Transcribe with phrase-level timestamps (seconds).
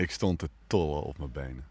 [0.00, 1.64] Ik stond te tollen op mijn benen.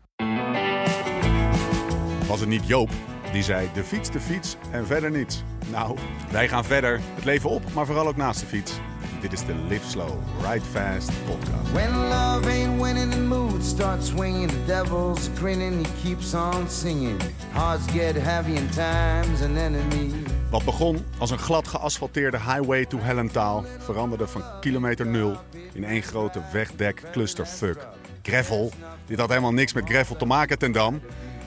[2.27, 2.89] Was het niet Joop
[3.31, 5.43] die zei: de fiets, de fiets en verder niets?
[5.71, 5.97] Nou,
[6.31, 6.99] wij gaan verder.
[7.15, 8.73] Het leven op, maar vooral ook naast de fiets.
[9.21, 11.71] Dit is de Live Slow, Ride Fast podcast.
[11.71, 14.49] When love ain't winning, the mood starts swinging.
[14.49, 17.21] The devil's grinning, he keeps on singing.
[17.51, 20.13] Hearts get heavy and time's an enemy.
[20.49, 25.37] Wat begon als een glad geasfalteerde highway to Hellentaal veranderde van kilometer nul
[25.73, 27.87] in één grote wegdek clusterfuck.
[28.21, 28.71] Gravel.
[29.05, 31.01] Dit had helemaal niks met gravel te maken ten dam.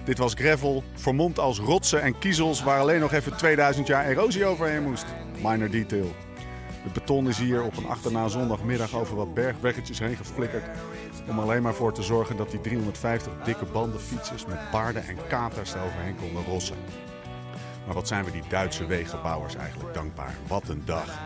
[0.05, 4.45] Dit was gravel, vermomd als rotsen en kiezels waar alleen nog even 2000 jaar erosie
[4.45, 5.05] overheen moest.
[5.43, 6.15] Minor detail.
[6.83, 10.65] Het beton is hier op een achterna zondagmiddag over wat bergweggetjes heen geflikkerd.
[11.29, 15.75] Om alleen maar voor te zorgen dat die 350 dikke bandenfietsers met paarden en katers
[15.75, 16.77] eroverheen konden rossen.
[17.87, 20.35] Maar wat zijn we die Duitse wegenbouwers eigenlijk dankbaar.
[20.47, 21.19] Wat een dag.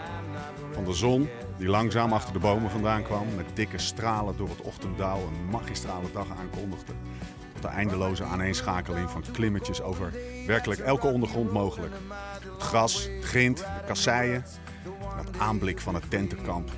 [0.72, 1.28] Van de zon,
[1.58, 6.10] die langzaam achter de bomen vandaan kwam, met dikke stralen door het ochtenddauw een magistrale
[6.12, 6.92] dag aankondigde.
[7.52, 10.12] Tot de eindeloze aaneenschakeling van klimmetjes over
[10.46, 11.94] werkelijk elke ondergrond mogelijk.
[12.52, 14.44] Het gras, het grind, de kasseien
[14.84, 16.70] en het aanblik van het tentenkamp.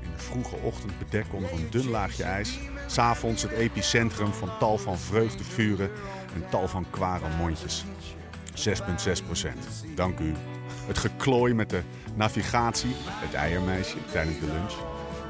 [0.00, 2.58] In de vroege ochtend bedekt onder een dun laagje ijs.
[2.86, 5.90] S'avonds het epicentrum van tal van vreugdevuren
[6.34, 7.84] en tal van kware mondjes.
[8.54, 9.84] 6,6 procent.
[9.94, 10.34] Dank u.
[10.86, 11.82] Het geklooi met de
[12.14, 14.74] navigatie, het eiermeisje tijdens de lunch.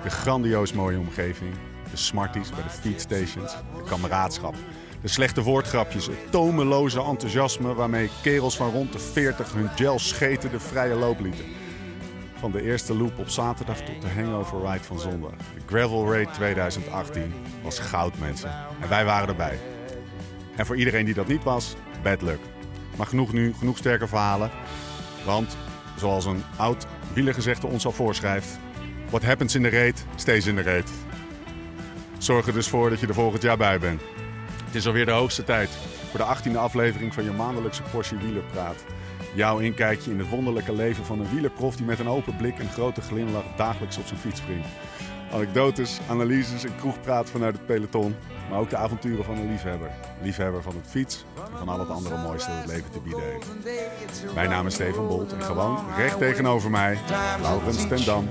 [0.02, 1.54] De grandioos mooie omgeving.
[1.90, 3.52] De smarties bij de feedstations.
[3.52, 4.54] De kameraadschap.
[5.00, 6.06] De slechte woordgrapjes.
[6.06, 11.20] Het tomeloze enthousiasme waarmee kerels van rond de 40 hun gel scheten de vrije loop
[11.20, 11.44] lieten.
[12.38, 15.30] Van de eerste loop op zaterdag tot de hangover ride van zondag.
[15.30, 17.32] De Gravel Raid 2018
[17.62, 18.50] was goud, mensen.
[18.80, 19.58] En wij waren erbij.
[20.56, 22.40] En voor iedereen die dat niet was, bad luck.
[22.96, 24.50] Maar genoeg nu, genoeg sterke verhalen.
[25.26, 25.56] Want,
[25.96, 28.58] zoals een oud wielergezegde ons al voorschrijft...
[29.10, 30.90] What happens in de reet, stays in de reet.
[32.18, 34.02] Zorg er dus voor dat je er volgend jaar bij bent.
[34.64, 35.70] Het is alweer de hoogste tijd
[36.10, 38.84] voor de 18e aflevering van je maandelijkse portie wielerpraat.
[39.34, 42.68] Jouw inkijkje in het wonderlijke leven van een wielerprof die met een open blik en
[42.68, 44.68] grote glimlach dagelijks op zijn fiets springt.
[45.32, 48.16] Anekdotes, analyses en kroegpraat vanuit het peloton.
[48.50, 49.90] Maar ook de avonturen van een liefhebber.
[50.22, 53.22] Liefhebber van het fiets en van al het andere mooiste dat het leven te bieden
[53.22, 54.34] heeft.
[54.34, 56.98] Mijn naam is Steven Bolt en gewoon recht tegenover mij,
[57.40, 58.28] Laurens ten Dam.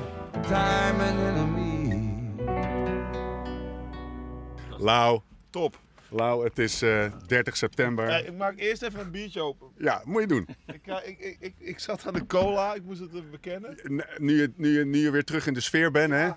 [4.77, 5.19] Lau,
[5.49, 5.79] Top.
[6.09, 8.07] Lau, het is eh, 30 september.
[8.07, 9.67] Hey, ik maak eerst even een biertje open.
[9.77, 10.47] Ja, moet je doen.
[10.65, 13.77] Ik, ik, ik, ik, zat aan de cola, ik moest het even bekennen.
[14.17, 16.29] Nu nu, nu je weer terug in de sfeer bent, hè?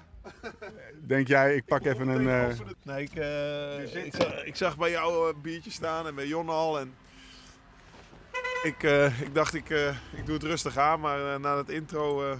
[1.06, 2.28] Denk jij, ik pak even een...
[2.28, 6.27] eh, Nee, ik, eh, ik, zag, ik zag bij jou een biertje staan en bij
[6.27, 6.81] Jon al.
[6.81, 6.94] En
[8.62, 11.69] ik, eh, ik dacht, ik, eh, ik doe het rustig aan, maar eh, na het
[11.71, 12.31] intro...
[12.31, 12.38] eh,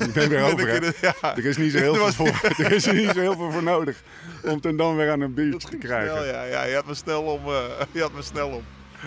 [0.00, 0.74] ik ben weer over, ik hè?
[0.74, 3.20] in de- ja, Er is niet zo heel Er veel voor, er is niet zo
[3.20, 4.02] heel veel voor nodig
[4.42, 6.26] om ten dan weer aan een biertje te snel, krijgen.
[6.26, 7.44] ja, ja, je had me snel om.
[7.46, 8.62] eh, je had me snel om.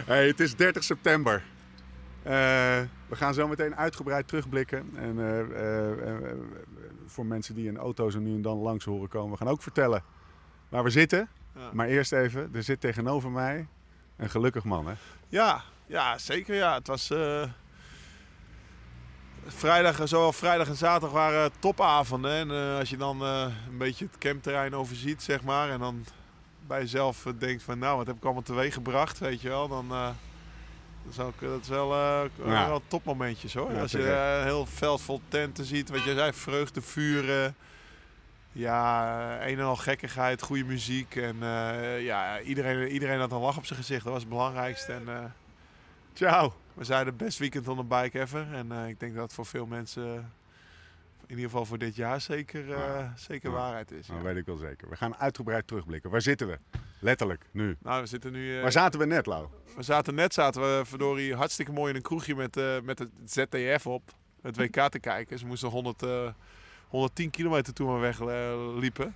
[0.06, 1.44] Hey, het is 30 september.
[2.24, 2.31] Eh,
[3.07, 4.90] we gaan zo meteen uitgebreid terugblikken.
[4.96, 6.38] En eh, eh, eh, eh,
[7.07, 9.62] voor mensen die in auto's er nu en dan langs horen komen, we gaan ook
[9.62, 10.03] vertellen
[10.69, 11.29] waar we zitten.
[11.56, 11.69] Ja.
[11.73, 13.68] Maar eerst even, er zit tegenover mij
[14.18, 14.94] een gelukkig man, hè?
[15.28, 16.73] Ja, ja, zeker ja.
[16.73, 17.09] Het was...
[17.09, 17.44] eh,
[19.50, 22.31] Vrijdag, zowel vrijdag en zaterdag waren topavonden.
[22.31, 25.69] En eh, als je dan eh, een beetje het campterrein overziet, zeg maar.
[25.69, 26.06] En dan
[26.68, 29.68] bij jezelf denkt van, nou, wat heb ik allemaal teweeg gebracht, weet je wel.
[29.68, 29.91] Dan,
[31.07, 32.68] dat, is ook, dat is wel, eh, Ja.
[32.68, 33.72] wel topmomentjes hoor.
[33.73, 34.16] Ja, als je terecht.
[34.18, 37.56] eh, een heel veld vol tenten ziet, wat je zei, vreugde, vuren.
[38.51, 41.16] Ja, een en al gekkigheid, goede muziek.
[41.16, 44.03] En eh, ja, iedereen, iedereen had een lach op zijn gezicht.
[44.03, 44.91] Dat was het belangrijkste.
[44.94, 45.34] En
[46.13, 46.53] Ciao!
[46.73, 48.47] we zeiden best weekend on the bike ever.
[48.53, 50.31] En ik denk dat voor veel mensen,
[51.28, 54.08] in ieder geval voor dit jaar, zeker, eh, zeker waarheid is.
[54.08, 54.24] Dat ja.
[54.24, 54.90] weet ik wel zeker.
[54.90, 56.10] We gaan uitgebreid terugblikken.
[56.10, 56.58] Waar zitten we?
[57.00, 57.76] Letterlijk, nu.
[57.82, 58.56] Nou, we zitten nu.
[58.56, 59.48] eh, Waar zaten we net, Lau?
[59.76, 63.10] we zaten net, zaten we verdorie hartstikke mooi in een kroegje met, eh, met het
[63.26, 64.02] ZTF op.
[64.42, 65.40] Het WK te kijken.
[65.40, 66.28] Ze moesten 100, eh,
[66.88, 69.16] 110 kilometer toen we weg eh, liepen.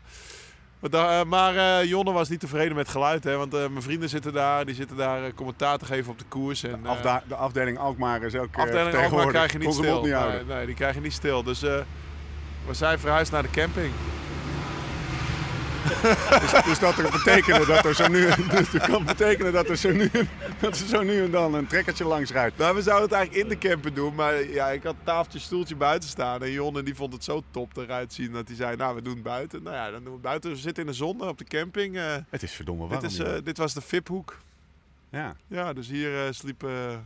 [1.28, 4.98] Maar, Jonne was niet tevreden met geluid, hè, want mijn vrienden zitten daar, die zitten
[4.98, 6.64] daar commentaar te geven op de koers.
[6.64, 10.02] En, De, afda- de afdeling Alkmaar is ook Afdeling Alkmaar krijg je niet stil.
[10.04, 11.44] niet nee, nee, die krijg je niet stil.
[11.44, 11.66] Dus
[12.68, 13.92] we zijn verhuisd naar de camping.
[16.42, 19.76] Dus, dus dat er betekenen dat er zo nu, dus dat kan betekenen dat er
[19.78, 20.10] zo nu,
[20.60, 22.58] dat er zo nu en dan een trekkertje langs rijdt.
[22.58, 25.76] Nou, we zouden het eigenlijk in de camper doen, maar ja, ik had tafeltje, stoeltje
[25.76, 26.42] buiten staan.
[26.44, 29.14] En Jonne die vond het zo top eruit zien dat hij zei, nou, we doen
[29.14, 29.64] het buiten.
[29.64, 30.50] Nou ja, dan doen we het buiten.
[30.52, 31.98] We zitten in de zon op de camping.
[31.98, 33.06] eh, Het is verdomme dit, warm.
[33.06, 33.36] is, joh.
[33.36, 34.38] eh, dit was de VIP-hoek.
[35.10, 35.36] ja.
[35.48, 37.06] Ja, dus hier eh, sliepen...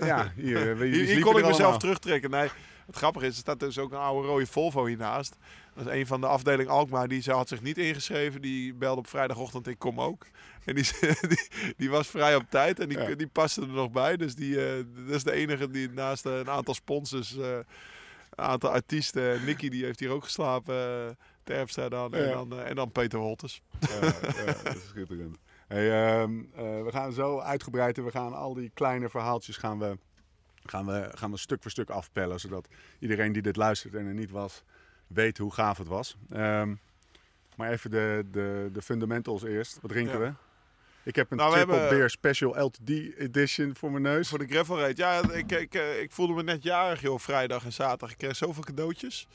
[0.00, 2.30] Ja, hier, Hier, hier kon ik mezelf terugtrekken.
[2.30, 2.48] Nee,
[2.86, 5.36] Het grappige is, er staat dus ook een oude rode Volvo hiernaast.
[5.74, 8.40] Dat is een van de afdeling Alkmaar, die ze had zich niet ingeschreven.
[8.42, 10.26] Die belde op vrijdagochtend, ik kom ook.
[10.64, 10.84] En die,
[11.28, 13.14] die, die was vrij op tijd en die, Ja.
[13.14, 14.16] die paste er nog bij.
[14.16, 18.44] Dus die, eh, dat is de enige die naast eh, een aantal sponsors, eh, een
[18.44, 19.44] aantal artiesten.
[19.44, 21.10] Nicky die heeft hier ook geslapen, uh,
[21.42, 22.58] Terpstra dan, en dan.
[22.60, 23.62] en dan Peter Wolters.
[23.80, 23.88] Ja,
[24.46, 25.36] ja, dat is schitterend.
[25.68, 25.90] Hey,
[26.20, 29.98] ehm, eh, we gaan zo uitgebreid en we gaan al die kleine verhaaltjes gaan we,
[30.70, 32.40] gaan, we, gaan we stuk voor stuk afpellen.
[32.40, 32.68] Zodat
[32.98, 34.62] iedereen die dit luistert en er niet was,
[35.06, 36.16] weet hoe gaaf het was.
[36.30, 36.74] Ehm,
[37.56, 39.78] maar even de, de, de fundamentals eerst.
[39.80, 40.26] Wat drinken Ja.
[40.26, 40.32] we?
[41.02, 42.88] Ik heb een Nou, Triple hebben- Beer Special LTD
[43.18, 44.28] Edition voor mijn neus.
[44.28, 44.96] Voor de gravel race.
[44.96, 48.10] Ja, ik, ik, eh, ik voelde me net jarig, joh, vrijdag en zaterdag.
[48.10, 49.26] Ik kreeg zoveel cadeautjes.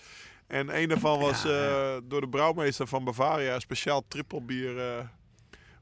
[0.47, 5.05] En een daarvan was Ja, eh, door de brouwmeester van Bavaria speciaal trippelbier eh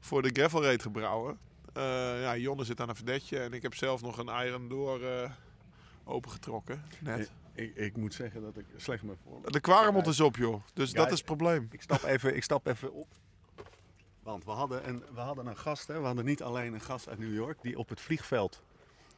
[0.00, 1.38] voor de gravel race gebrouwen.
[1.78, 5.02] Eh, ja, Jonne zit aan een verdetje en ik heb zelf nog een Iron Door
[5.02, 5.30] eh,
[6.04, 6.82] opengetrokken.
[7.00, 7.32] Net.
[7.54, 9.52] Ik, ik moet zeggen dat ik slecht me voor.
[9.52, 10.62] De kwaremond is op, joh.
[10.74, 11.68] Dus Ja, dat is het probleem.
[11.70, 13.08] Ik stap even, ik stap even op.
[14.22, 16.00] Want we hadden een, we hadden een gast, hè?
[16.00, 18.62] we hadden niet alleen een gast uit New York die op het vliegveld,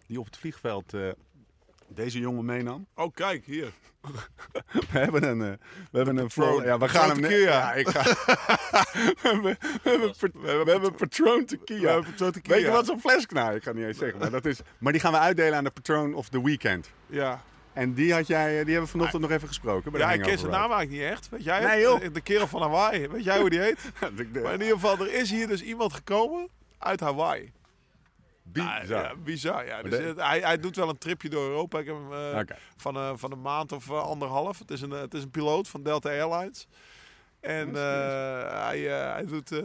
[0.06, 1.10] die op het vliegveld eh,
[1.94, 2.86] deze jongen meenam.
[2.94, 3.72] Oh, kijk, hier.
[4.92, 5.52] We hebben een, eh,
[5.90, 6.64] we hebben een Patroon.
[6.64, 7.40] ja, we gaan hem Patroon.
[7.40, 8.02] Ja, ik ga.
[8.92, 9.90] we hebben, we
[10.30, 11.80] hebben, we hebben Patron tequila.
[11.80, 12.54] We hebben Patroon tequila.
[12.54, 13.26] Weet je wat zo'n fles?
[13.26, 14.60] Nou, ik ga niet eens zeggen, maar dat is.
[14.78, 16.90] Maar die gaan we uitdelen aan de Patron of the Weekend.
[17.06, 17.42] Ja,
[17.72, 19.92] En die had jij, eh, die hebben we vanochtend nog even gesproken.
[19.92, 21.28] bij ja ik ken zijn naam eigenlijk niet echt.
[21.28, 22.00] Weet jij Nee, joh.
[22.12, 23.08] De kerel van Hawaii.
[23.08, 23.78] Weet jij hoe die heet?
[24.42, 26.48] Maar in ieder geval, er is hier dus iemand gekomen
[26.78, 27.52] uit Hawaii.
[28.52, 28.86] Bizar.
[28.88, 29.82] Ja, ja, bizar, ja.
[29.82, 31.78] Dus het- hij, hij doet wel een tripje door Europa.
[31.78, 32.40] Ik heb hem eh,
[32.76, 34.58] van, een van een maand of eh, anderhalf.
[34.58, 36.66] Het is, een, eh, het is een piloot van Delta Airlines.
[37.40, 39.58] En eh, hij, eh, hij doet, eh,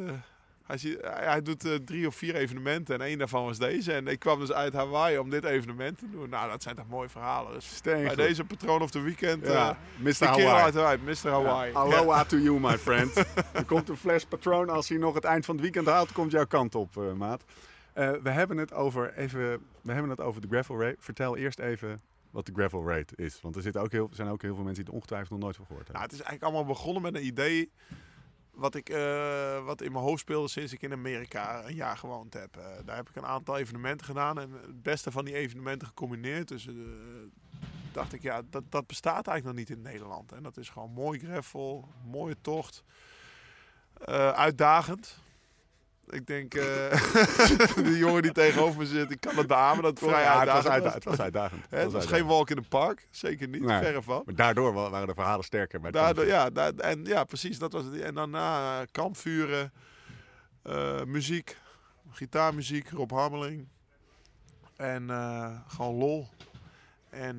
[0.66, 2.96] hij, zie- hij, hij doet eh, drie of vier evenementen.
[2.96, 3.94] En één daarvan was deze.
[3.94, 6.30] En ik kwam dus uit Hawaii om dit evenement te doen.
[6.30, 7.54] Nou, dat zijn toch mooie verhalen.
[7.54, 9.48] Dus bij deze patroon of the weekend...
[9.48, 10.26] Ja, eh, Mr.
[10.26, 10.46] Hawaii.
[10.64, 11.30] uit Hawaii, Mr.
[11.30, 11.72] Hawaii.
[11.72, 13.16] Ja, Aloha to you, my friend.
[13.54, 14.70] er komt een fles Patron.
[14.70, 17.44] Als hij nog het eind van het weekend haalt, komt jouw kant op, eh, maat.
[17.96, 19.40] Eh, we, hebben het over even,
[19.82, 20.96] we hebben het over de gravel rate.
[21.00, 22.00] Vertel eerst even
[22.32, 23.42] wat de gravel rate is.
[23.42, 25.56] Want er zitten ook heel, zijn ook heel veel mensen die er ongetwijfeld nog nooit
[25.56, 26.18] van gehoord Nou, hebben.
[26.18, 27.72] het is eigenlijk allemaal begonnen met een idee
[28.52, 32.34] wat, ik, eh, wat in mijn hoofd speelde sinds ik in Amerika een jaar gewoond
[32.34, 32.58] heb.
[32.58, 36.48] Eh, daar heb ik een aantal evenementen gedaan en het beste van die evenementen gecombineerd.
[36.48, 36.70] Dus
[37.92, 40.32] dacht ik, ja, dat, dat bestaat eigenlijk nog niet in Nederland.
[40.32, 42.84] En dat is gewoon mooi gravel, mooie tocht,
[44.34, 45.24] uitdagend.
[46.10, 46.64] Ik denk, eh
[47.76, 50.50] de jongen die tegenover me zit, die kan het beamen dat het vrij ja, het,
[50.52, 50.94] was uitdagend uit, was.
[50.94, 51.62] het was uitdagend.
[51.62, 52.12] Het was uitdagend.
[52.14, 53.82] geen walk in the park, zeker niet, Nee.
[53.82, 54.22] verre van.
[54.26, 55.82] Maar daardoor wa- waren de verhalen sterker.
[55.82, 56.62] Het Daardoor, kampvuur.
[56.62, 57.60] ja, da- en, ja, precies.
[57.60, 58.00] Dat was het.
[58.00, 59.74] En daarna eh, kampvuren,
[60.64, 61.58] eh, muziek,
[62.10, 63.68] gitaarmuziek, Rob Harmeling.
[64.76, 65.10] En
[65.68, 66.28] gewoon lol.
[67.10, 67.38] En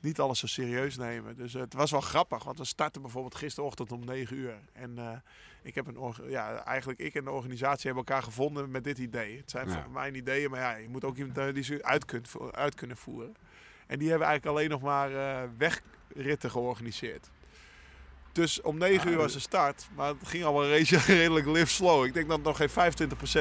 [0.00, 1.36] niet alles zo serieus nemen.
[1.36, 4.54] Dus het was wel grappig, want we startten bijvoorbeeld gisterochtend om 9 uur.
[4.72, 5.22] En
[5.62, 9.36] ik heb een ja, eigenlijk ik en de organisatie hebben elkaar gevonden met dit idee.
[9.36, 9.86] Het zijn Ja.
[9.92, 12.96] mijn ideeën, maar ja, je moet ook iemand hebben die ze uit, kunt, uit kunnen
[12.96, 13.34] voeren.
[13.86, 17.30] En die hebben eigenlijk alleen nog maar eh, wegritten georganiseerd.
[18.32, 22.04] Dus om 9 uur was de start, maar het ging allemaal re- redelijk live slow.
[22.04, 22.72] Ik denk dat nog geen 25%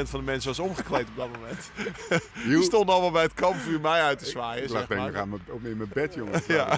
[0.09, 1.71] van de mensen was omgekleed op dat moment.
[2.47, 4.63] Die stonden allemaal bij het kampvuur mij uit te zwaaien.
[4.63, 6.41] Ik lag denk ik aan op- in mijn bed, jongen.
[6.47, 6.77] Ja.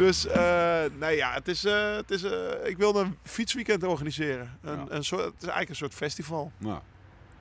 [0.00, 4.58] Dus, eh nee ja, het is, eh, het is, eh, ik wilde een fietsweekend organiseren.
[4.62, 4.84] Een, Ja.
[4.88, 6.52] een soort, het is eigenlijk een soort festival.
[6.58, 6.78] Nou,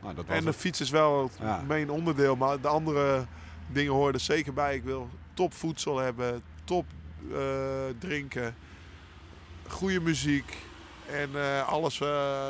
[0.01, 0.60] nou, dat was En de het.
[0.60, 1.62] fiets is wel het Ja.
[1.67, 3.25] main onderdeel, maar de andere
[3.67, 4.75] dingen horen er zeker bij.
[4.75, 6.86] Ik wil top voedsel hebben, top
[8.00, 8.55] drinken,
[9.67, 10.57] goede muziek.
[11.05, 11.29] En
[11.65, 12.01] alles,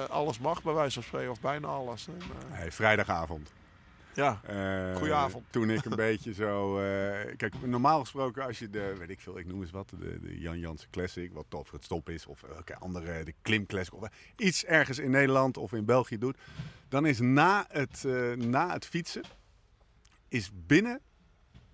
[0.10, 2.08] alles mag bij wijze van spreken, of bijna alles.
[2.08, 2.18] En,
[2.50, 3.54] Hey, vrijdagavond.
[4.14, 5.46] Ja, Eh, Goedenavond.
[5.50, 6.78] Toen ik een beetje zo...
[6.80, 10.20] eh, kijk, normaal gesproken als je de, weet ik veel, ik noem eens wat, de,
[10.20, 13.94] de Jan Jansen Classic, wat tof het stop is, of welke andere, de Klim Classic,
[13.94, 16.38] of iets ergens in Nederland of in België doet,
[16.88, 19.24] dan is na het, eh, na het fietsen,
[20.28, 21.00] is binnen,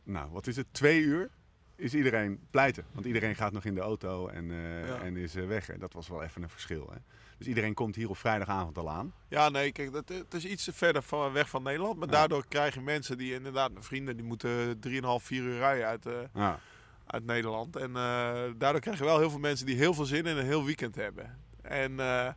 [0.03, 1.29] nou wat is het, twee uur,
[1.75, 2.85] is iedereen pleiten.
[2.91, 5.01] Want iedereen gaat nog in de auto en, eh, Ja.
[5.01, 5.69] en is eh, weg.
[5.69, 6.89] En dat was wel even een verschil.
[6.91, 6.97] Hè?
[7.37, 9.13] Dus iedereen komt hier op vrijdagavond al aan.
[9.29, 11.97] Ja, nee, kijk, dat, het is iets verder van, weg van Nederland.
[11.99, 12.13] Maar Ja.
[12.13, 16.05] daardoor krijg je mensen die inderdaad, mijn vrienden, die moeten 3,5, 4 uur rijden uit,
[16.05, 16.59] eh, Ja.
[17.05, 17.75] uit Nederland.
[17.75, 20.45] En eh, daardoor krijg je wel heel veel mensen die heel veel zin in een
[20.45, 21.37] heel weekend hebben.
[21.61, 22.27] En eh,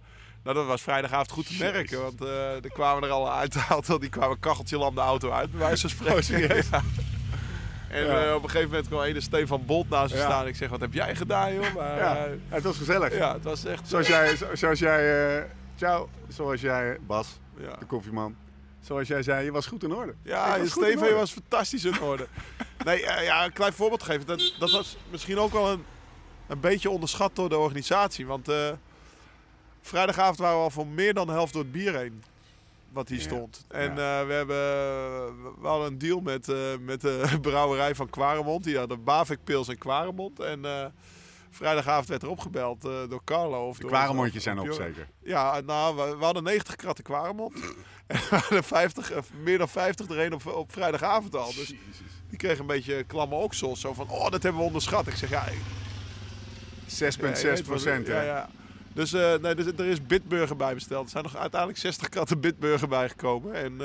[0.42, 1.72] nou, dat was vrijdagavond goed te Jezus.
[1.72, 2.02] merken.
[2.02, 2.20] Want
[2.64, 3.56] er kwamen er al uit
[4.00, 6.56] die kwamen kacheltje lam de auto uit, bij wijze van spreken.
[6.70, 6.82] Ja.
[7.90, 8.26] En Ja.
[8.28, 10.24] eh, op een gegeven moment kwam ene Stefan Bolt naast me Ja.
[10.26, 10.46] staan.
[10.46, 11.74] Ik zeg, wat heb jij gedaan, joh?
[11.74, 13.16] Maar, ja, eh, het was gezellig.
[13.16, 13.88] ja, het was echt...
[13.88, 15.44] Zoals jij, zo- zoals jij, eh,
[15.76, 17.76] ciao, zoals jij, Bas, ja.
[17.78, 18.36] de koffieman,
[18.80, 20.14] zoals jij zei, je was goed in orde.
[20.22, 21.14] Ja, in Steven orde.
[21.14, 22.26] was fantastisch in orde.
[22.84, 24.26] Nee, eh, ja, een klein voorbeeld geven.
[24.26, 25.84] Dat, dat was misschien ook wel een,
[26.46, 28.26] een beetje onderschat door de organisatie.
[28.26, 28.68] Want eh,
[29.82, 32.22] vrijdagavond waren we al voor meer dan de helft door het bier heen.
[32.92, 33.24] Wat hier Ja.
[33.24, 33.64] stond.
[33.68, 34.20] En Ja.
[34.20, 34.56] eh, we, hebben,
[35.60, 38.64] we hadden een deal met, eh, met de brouwerij van Quaremont.
[38.64, 40.40] Die hadden Bavik Pils en Quaremont.
[40.40, 40.86] En eh,
[41.50, 43.68] vrijdagavond werd er opgebeld door Carlo.
[43.68, 45.08] Of De door- kwaremondjes zijn op zeker.
[45.22, 47.54] Ja, nou, we, we hadden 90 kratten Quaremont.
[48.06, 51.54] en we hadden 50, meer dan 50 er een op, op vrijdagavond al.
[51.54, 51.66] Dus
[52.28, 53.80] die kreeg een beetje klamme oksels.
[53.80, 55.06] Zo van, oh, dat hebben we onderschat.
[55.06, 55.46] Ik zeg, ja...
[55.46, 55.58] ik-
[56.86, 58.42] 6,6 ja, je weet wat- procent, Ja, hè?
[58.92, 61.04] Dus, eh, nee, dus er is Bitburger bij besteld.
[61.04, 63.54] Er zijn nog uiteindelijk 60 kratten Bitburger bijgekomen.
[63.54, 63.78] En eh,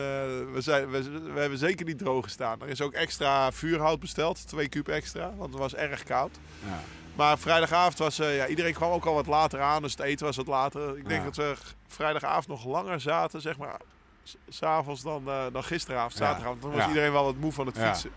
[0.54, 2.62] we, zijn, we, we hebben zeker niet droog gestaan.
[2.62, 4.48] Er is ook extra vuurhout besteld.
[4.48, 6.32] Twee kuub extra, want het was erg koud.
[6.66, 6.80] Ja.
[7.16, 8.20] Maar vrijdagavond was...
[8.20, 9.82] eh, ja, iedereen kwam ook al wat later aan.
[9.82, 10.98] Dus het eten was wat later.
[10.98, 11.26] Ik denk Ja.
[11.26, 11.54] dat we
[11.88, 13.80] vrijdagavond nog langer zaten, zeg maar...
[14.24, 16.62] s- S'avonds dan, dan gisteravond, zaterdagavond.
[16.62, 17.88] Dan was iedereen wel wat moe van het Ja.
[17.94, 18.12] fietsen.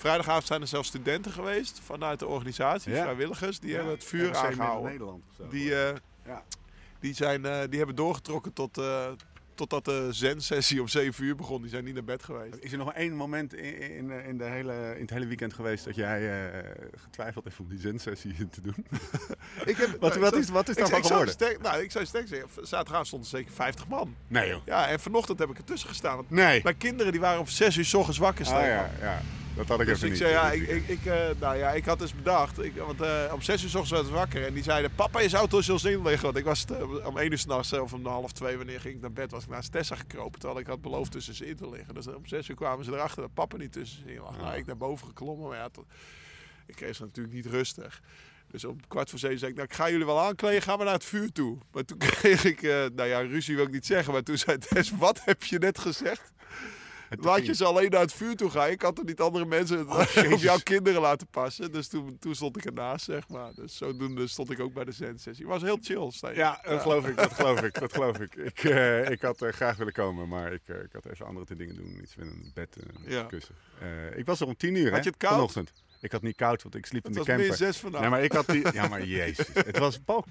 [0.00, 3.02] Vrijdagavond zijn er zelfs studenten geweest vanuit de organisatie, Ja.
[3.02, 3.58] vrijwilligers.
[3.60, 4.90] Die hebben het vuur aangehouden.
[4.90, 5.48] Nederland of zo.
[5.48, 5.94] Die, eh,
[6.26, 6.42] Ja.
[7.00, 9.06] die, zijn, eh, die hebben doorgetrokken tot, eh,
[9.54, 11.60] totdat de zen-sessie om 7 uur begon.
[11.60, 12.56] Die zijn niet naar bed geweest.
[12.60, 15.84] Is er nog één moment in, in, in, de hele, in het hele weekend geweest
[15.84, 18.86] dat jij eh, getwijfeld heeft om die zensessie te doen?
[19.64, 21.34] Ik heb, Wat, wat, is, wat is daarvan geworden?
[21.34, 24.14] sterk, nou, ik zou sterk zeggen, zaterdagavond stonden zeker 50 man.
[24.28, 24.60] Nee joh.
[24.66, 26.16] Ja, en vanochtend heb ik ertussen gestaan.
[26.16, 26.60] Want Nee.
[26.62, 28.64] mijn kinderen die waren om 6 uur s ochtends wakker Ah staan.
[28.66, 29.20] ja, ja.
[29.60, 30.20] Dat had ik Dus even ik niet.
[30.22, 33.00] zei, ja, dit ik, ik, ik, eh, nou ja, ik had dus bedacht, ik, want
[33.00, 35.78] eh, om 6 uur ochtends werd ik wakker en die zeiden, papa is auto zal
[35.86, 36.22] in liggen.
[36.22, 39.00] Want ik was eh, om 1 uur s'nachts of om half 2, wanneer ging ik
[39.00, 40.38] naar bed, was ik naast Tessa gekropen.
[40.40, 41.94] Terwijl ik had beloofd tussen ze in te liggen.
[41.94, 44.36] Dus om 6 uur kwamen ze erachter dat papa niet tussen ze in lag.
[44.36, 45.86] Nou, ik naar boven geklommen, maar ja, tot-
[46.66, 48.00] ik kreeg ze natuurlijk niet rustig.
[48.50, 50.84] Dus om kwart voor zeven zei ik, nou, ik ga jullie wel aankleden, gaan we
[50.84, 51.58] naar het vuur toe.
[51.72, 54.58] Maar toen kreeg ik, eh, nou ja, ruzie wil ik niet zeggen, maar toen zei
[54.58, 56.32] Tess, wat heb je net gezegd?
[57.18, 58.68] Laat je ze alleen naar het vuur toe gaan.
[58.70, 60.42] Ik had er niet andere mensen op Jezus.
[60.42, 61.72] jouw kinderen laten passen.
[61.72, 63.54] Dus toen, toen stond ik ernaast, zeg maar.
[63.54, 65.44] Dus zodoende stond ik ook bij de zendsessie.
[65.44, 66.34] Het was heel chill, Stijn.
[66.34, 68.34] Ja, dat geloof ik, dat geloof ik, dat geloof ik.
[68.34, 71.56] Ik, eh, ik had eh, graag willen komen, maar ik, eh, ik had even andere
[71.56, 71.98] dingen doen.
[72.02, 72.76] Iets met een bed
[73.28, 73.54] kussen.
[74.16, 75.32] Ik was er om tien uur, Had hè, je het koud?
[75.32, 75.72] vanochtend.
[76.00, 77.66] Ik had niet koud, want ik sliep in Het de was min camper.
[77.66, 78.02] zes vandaag.
[78.02, 78.72] Ja, maar ik had die...
[78.78, 79.46] Ja, maar jezus.
[79.54, 79.98] Het was...
[79.98, 80.24] Paul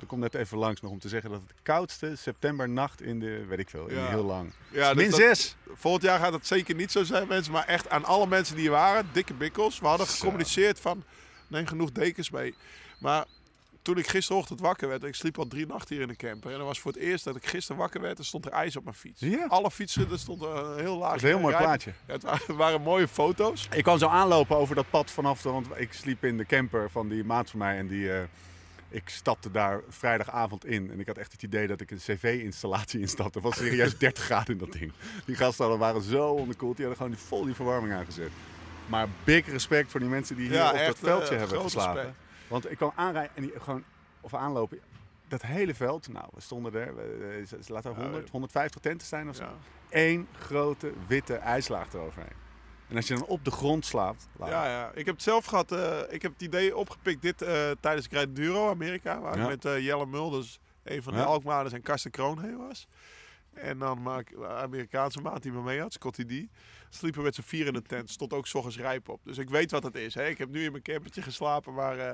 [0.00, 3.20] ik kom net even langs nog om te zeggen dat het de koudste septembernacht in
[3.20, 3.44] de...
[3.48, 4.08] Weet ik veel, in Ja.
[4.08, 4.52] heel lang.
[4.70, 5.56] Ja, dus Min dat- zes!
[5.74, 7.52] Volgend jaar gaat het zeker niet zo zijn, mensen.
[7.52, 9.80] Maar echt aan alle mensen die hier waren, dikke bikkels.
[9.80, 11.04] We hadden gecommuniceerd van,
[11.48, 12.54] neem genoeg dekens mee.
[12.98, 13.24] Maar
[13.82, 16.50] toen ik gisterochtend wakker werd, ik sliep al drie nachten hier in de camper.
[16.52, 18.76] En dat was voor het eerst dat ik gisteren wakker werd, er stond er ijs
[18.76, 19.20] op mijn fiets.
[19.20, 19.46] Ja.
[19.46, 21.08] Alle fietsen, er stond een heel laag.
[21.08, 21.68] Dat is een heel mooi rijden.
[21.70, 21.92] plaatje.
[22.06, 23.68] Ja, het waren, het waren mooie foto's.
[23.76, 25.50] Ik kwam zo aanlopen over dat pad vanaf de...
[25.50, 28.12] Want ik sliep in de camper van die maat van mij en die...
[28.12, 28.22] eh,
[28.92, 33.00] ik stapte daar vrijdagavond in en ik had echt het idee dat ik een cv-installatie
[33.06, 33.38] instapte.
[33.38, 34.92] Er was serieus 30 graden in dat ding.
[35.24, 38.30] Die gasten waren zo onderkoeld, die hadden gewoon vol die verwarming aangezet.
[38.86, 41.94] Maar big respect voor die mensen die hier Ja, op dat veldje eh, hebben geslapen.
[41.94, 42.16] respect.
[42.50, 43.84] Want ik kwam aanrijden en die gewoon,
[44.20, 44.80] of aanlopen.
[45.28, 49.36] Dat hele veld, nou, we stonden er, eh, laten we 100, 150 tenten zijn of
[49.36, 49.44] zo.
[49.90, 52.32] Eén grote witte ijslaag eroverheen.
[52.88, 55.44] En als je dan op de grond slaapt, laat- Ja, ja, ik heb het zelf
[55.44, 55.72] gehad.
[55.72, 59.20] eh, ik heb het idee opgepikt dit eh, tijdens rijd Duro Amerika.
[59.20, 59.42] Waar Ja.
[59.50, 61.24] ik met Jelle Mulders, een van de Ja.
[61.24, 62.88] Alkmaarders en Karsten Kroon heen was.
[63.54, 66.48] En dan maak ik Amerikaanse maat die me mee had, Scotty D.
[66.90, 68.10] Sliepen met z'n vier in de tent.
[68.10, 69.20] Stond ook 's ochtends rijp op.
[69.24, 70.14] Dus ik weet wat het is.
[70.14, 70.26] Hè.
[70.28, 71.74] Ik heb nu in mijn campertje geslapen.
[71.74, 72.12] Maar, eh,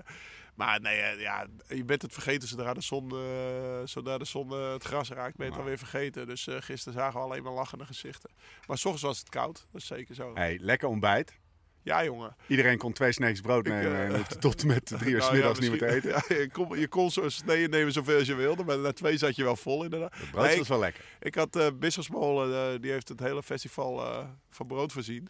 [0.55, 4.51] maar nee, eh, ja, je bent het vergeten zodra de zon, eh, zodra de zon
[4.51, 5.37] het gras raakt.
[5.37, 6.27] Ben je het alweer vergeten.
[6.27, 8.31] Dus eh, gisteren zagen we alleen maar lachende gezichten.
[8.67, 9.67] Maar 's ochtends was het koud.
[9.73, 10.35] Dat is zeker zo.
[10.35, 11.39] Hey, lekker ontbijt.
[11.87, 12.37] Ja, jongen.
[12.47, 15.25] Iedereen kon twee sneakjes brood Ik, nemen eh, en hoefde tot met drie uur 's
[15.31, 16.11] Nou ja, middags niet meer te eten.
[16.29, 19.17] Ja, je, kon, je kon zo sneden nemen zoveel als je wilde, maar na twee
[19.17, 20.15] zat je wel vol inderdaad.
[20.17, 21.05] Het brood Nee, was wel lekker.
[21.21, 25.29] Ik had eh Bissersmolen, eh, die heeft het hele festival van brood voorzien.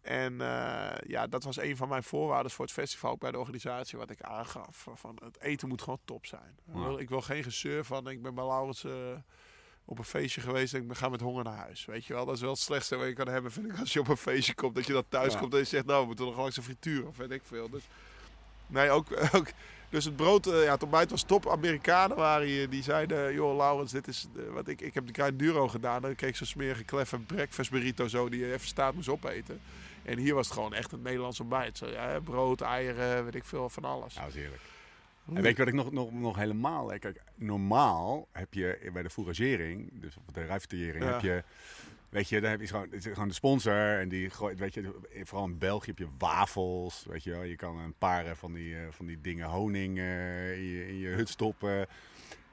[0.00, 0.36] En
[1.06, 4.10] ja, dat was een van mijn voorwaarden voor het festival ook bij de organisatie, wat
[4.10, 4.86] ik aangaf.
[4.94, 6.58] Van het eten moet gewoon top zijn.
[6.66, 8.84] Ik, wil, ik wil geen gezeur van, ik ben bij Laurens
[9.88, 11.84] op een feestje geweest en ik ben- ga met honger naar huis.
[11.84, 13.92] Weet je wel, dat is wel het slechtste wat je kan hebben, vind ik, als
[13.92, 14.74] je op een feestje komt.
[14.74, 15.38] Dat je dat thuis Ja.
[15.38, 17.70] komt en je zegt, nou, we moeten nog langs een frituur of weet ik veel.
[17.70, 17.82] Dus,
[18.66, 19.46] nee, ook, ook
[19.90, 21.48] dus het brood, eh, ja, het ontbijt was top.
[21.48, 25.12] Amerikanen waren hier, die zeiden, joh Laurens, dit is, eh, wat ik, ik heb de
[25.12, 26.02] Klein Duro gedaan.
[26.02, 29.60] Dan kreeg ik zo'n smerige kleffe breakfast burrito zo, die je even staat moest opeten.
[30.02, 31.78] En hier was het gewoon echt een Nederlands ontbijt.
[31.78, 34.14] Zo, ja, brood, eieren, weet ik veel, van alles.
[34.14, 34.60] Ja, heerlijk.
[35.34, 36.86] En weet je wat ik nog, nog, nog helemaal...
[36.98, 41.12] Kijk, normaal heb je bij de fouragering, dus op de rijvertering, Ja.
[41.12, 41.42] heb je...
[42.08, 44.74] Weet je, dan heb je gewoon, het is gewoon de sponsor en die gooit, weet
[44.74, 47.42] je, vooral in België heb je wafels, weet je wel.
[47.42, 50.88] Je kan een paar eh, van die, eh, van die dingen honing eh, in, je,
[50.88, 51.86] in je hut stoppen.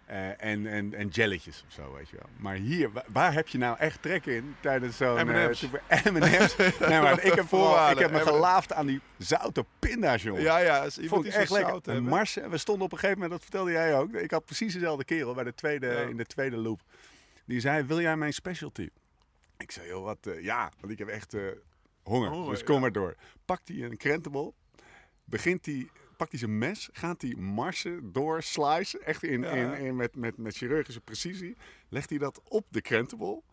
[0.06, 2.30] Eh, en, en, en jelletjes of zo, weet je wel.
[2.38, 5.18] Maar hier, wa- waar heb je nou echt trek in tijdens zo'n...
[5.18, 5.58] eh, M&M's.
[5.60, 5.82] super-
[6.14, 6.56] M&M's.
[6.80, 10.42] nee, maar ik heb, vooral, ik heb me gelaafd aan die zoute pinda's, jongen.
[10.42, 10.76] Ja, ja.
[10.76, 12.04] Iemand Vond ik echt lekker.
[12.04, 14.14] Mars, we stonden op een gegeven moment, dat vertelde jij ook.
[14.14, 16.00] Ik had precies dezelfde kerel bij de tweede, Ja.
[16.02, 16.82] in de tweede loop.
[17.46, 18.90] Die zei, wil jij mijn specialty?
[19.58, 21.36] Ik zei, joh, wat, eh, ja, want ik heb echt
[22.04, 22.30] honger.
[22.30, 22.82] Honger, dus kom ja.
[22.82, 23.16] maar door.
[23.46, 24.54] Pakt hij een krentenbol,
[25.24, 29.96] begint hij, pakt hij zijn mes, gaat hij marsen door, slice, echt in, in, in,
[29.96, 31.56] met, met, met chirurgische precisie.
[31.90, 33.44] Legt hij dat op de krentenbol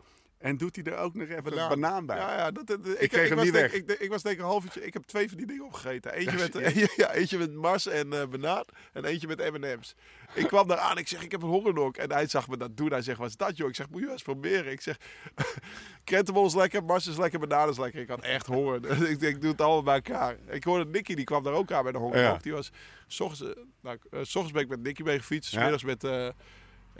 [0.40, 1.68] en doet hij er ook nog even Banaan.
[1.68, 2.16] banaan, bij.
[2.16, 3.80] Ja, ja, dat, dat- ik, kreeg hem niet denk- weg.
[3.82, 4.86] Ik, ik was denk ik een half uurtje.
[4.86, 6.12] Ik heb twee van die dingen opgegeten.
[6.12, 8.64] Eentje met, ja, eentje met Mars en eh banaan.
[8.92, 9.94] En eentje met M&M's.
[10.34, 10.98] Ik kwam daar aan.
[10.98, 11.96] Ik zeg, ik heb een hongernok.
[11.96, 12.90] En hij zag me dat doen.
[12.90, 13.68] Hij zegt, wat is dat joh?
[13.68, 14.72] Ik zeg, moet je eens proberen.
[14.72, 14.96] Ik zeg,
[16.04, 18.00] krentenbol is lekker, Mars is lekker, banaan is lekker.
[18.00, 19.00] Ik had echt honger.
[19.10, 20.36] ik denk, ik doe het allemaal bij elkaar.
[20.48, 22.34] Ik hoorde Nicky, die kwam daar ook aan bij de hongernok.
[22.34, 22.42] Ja.
[22.42, 22.70] Die was,
[23.06, 25.50] s ochtends, eh, nou, eh, s ochtends ben ik met Nicky mee gefietst.
[25.50, 26.04] 's middags met...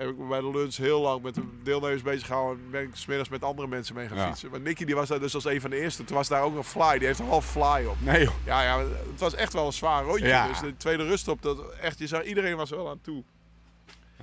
[0.01, 2.65] heb ik me bij de lunch heel lang met de deelnemers bezig gehouden.
[2.65, 4.27] En ben ik smiddags met andere mensen mee gaan Ja.
[4.29, 4.51] fietsen.
[4.51, 6.05] Maar Nicky die was daar dus als een van de eerste.
[6.05, 6.99] Toen was daar ook een fly.
[6.99, 7.97] Die heeft een half fly op.
[8.01, 8.35] Nee joh.
[8.45, 8.79] Ja, ja,
[9.11, 10.27] het was echt wel een zwaar rondje.
[10.27, 10.49] Ja.
[10.49, 13.25] Dus de tweede rust op, dat echt, je zag, iedereen was er wel aan toe.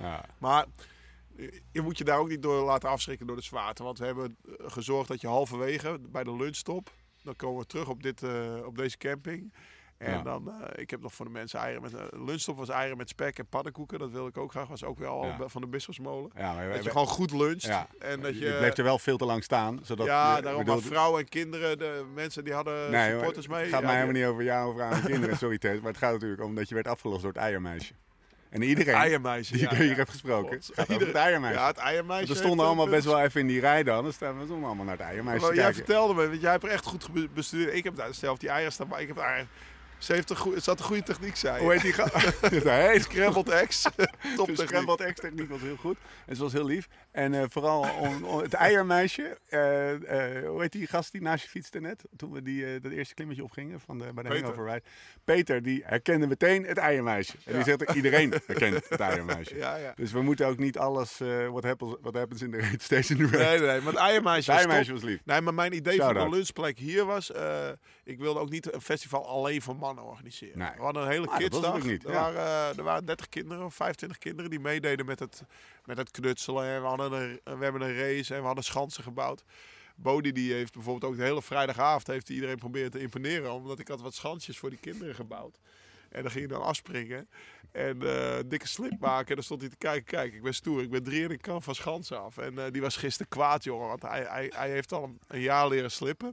[0.00, 0.24] Ja.
[0.38, 0.64] Maar
[1.36, 3.82] je- je moet je daar ook niet door laten afschrikken door de zwaarte.
[3.82, 6.90] Want we hebben eh, gezorgd dat je halverwege bij de lunchstop,
[7.22, 9.52] dan komen we terug op, dit, eh, op deze camping.
[9.98, 10.22] En Ja.
[10.22, 13.08] dan, eh, ik heb nog voor de mensen eieren met, eh, lunchstop was eieren met
[13.08, 13.98] spek en pannenkoeken.
[13.98, 14.68] Dat wilde ik ook graag.
[14.68, 16.30] Was ook wel al van de Bisschopsmolen.
[16.36, 17.68] Ja, maar we- Dat je we- gewoon goed luncht.
[17.98, 19.80] En dat je, je, bleef er wel veel te lang staan.
[19.82, 23.60] Zodat ja, daarom bedoel- vrouwen en kinderen, de mensen die hadden Nee, supporters mee.
[23.60, 25.80] Het gaat mij helemaal niet over jou, vrouw en kinderen, sorry Ted.
[25.82, 27.92] Maar het gaat natuurlijk om dat je werd afgelost door het eiermeisje.
[28.50, 29.52] En iedereen eiermeisje.
[29.52, 30.70] die ik hier heb gesproken, God.
[30.74, 31.58] gaat Iedereen- het eiermeisje.
[31.58, 32.32] Ja, het eiermeisje.
[32.32, 34.02] We stonden allemaal best wel even in die rij dan.
[34.02, 36.64] Dan staan we stonden allemaal naar het eiermeisje Maar jij vertelde me, want jij hebt
[36.64, 37.74] er echt goed bestudeerd.
[37.74, 39.46] Ik heb daar zelf die eieren staan, maar ik heb daar...
[39.98, 41.94] Ze heeft een ze had een goede techniek, zei Hoe heet die
[42.68, 43.82] hey, Scrambled eggs.
[44.36, 44.68] Top techniek.
[44.68, 45.96] scrambled eggs techniek was heel goed.
[46.26, 46.88] En ze was heel lief.
[47.18, 49.38] En eh, vooral om, om het eiermeisje.
[49.48, 52.04] eh, eh, hoe heet die gast die naast je fietste net?
[52.16, 54.44] Toen we die, dat eerste klimmetje opgingen van de, bij de Peter.
[54.44, 54.82] Hangover Ride.
[55.24, 57.36] Peter, die herkende meteen het eiermeisje.
[57.44, 59.56] En die zegt, iedereen herkent het eiermeisje.
[59.56, 59.92] Ja, ja.
[59.96, 61.18] Dus we moeten ook niet alles,
[61.50, 63.36] what, happens, what happens in race steeds in the race.
[63.36, 65.00] Nee, nee, nee, maar het eiermeisje het was eiermeisje top.
[65.00, 65.20] was lief.
[65.24, 66.30] Nee, maar mijn idee van Shout-out.
[66.30, 67.30] de lunchplek hier was...
[68.04, 70.58] ik wilde ook niet een festival alleen voor mannen organiseren.
[70.58, 70.70] Nee.
[70.76, 71.86] We hadden een hele was kidsdag.
[71.86, 75.42] er, waren, er waren 30 kinderen of 25 kinderen die meededen met het,
[75.88, 76.64] met het knutselen.
[76.64, 79.44] En we, hadden een, we hebben een race en we hadden schansen gebouwd.
[79.96, 83.52] Bodie die heeft bijvoorbeeld ook de hele vrijdagavond heeft iedereen proberen te imponeren.
[83.52, 85.58] Omdat ik had wat schansjes voor die kinderen gebouwd.
[86.08, 87.28] En dan ging je dan afspringen.
[87.72, 89.28] En eh, dikke slip maken.
[89.28, 90.04] En dan stond hij te kijken.
[90.04, 90.82] Kijk, ik ben stoer.
[90.82, 92.38] Ik ben drie en ik kan van schansen af.
[92.38, 93.88] En eh, die was gisteren kwaad, jongen.
[93.88, 96.32] Want hij, hij, hij heeft al een, een jaar leren slippen.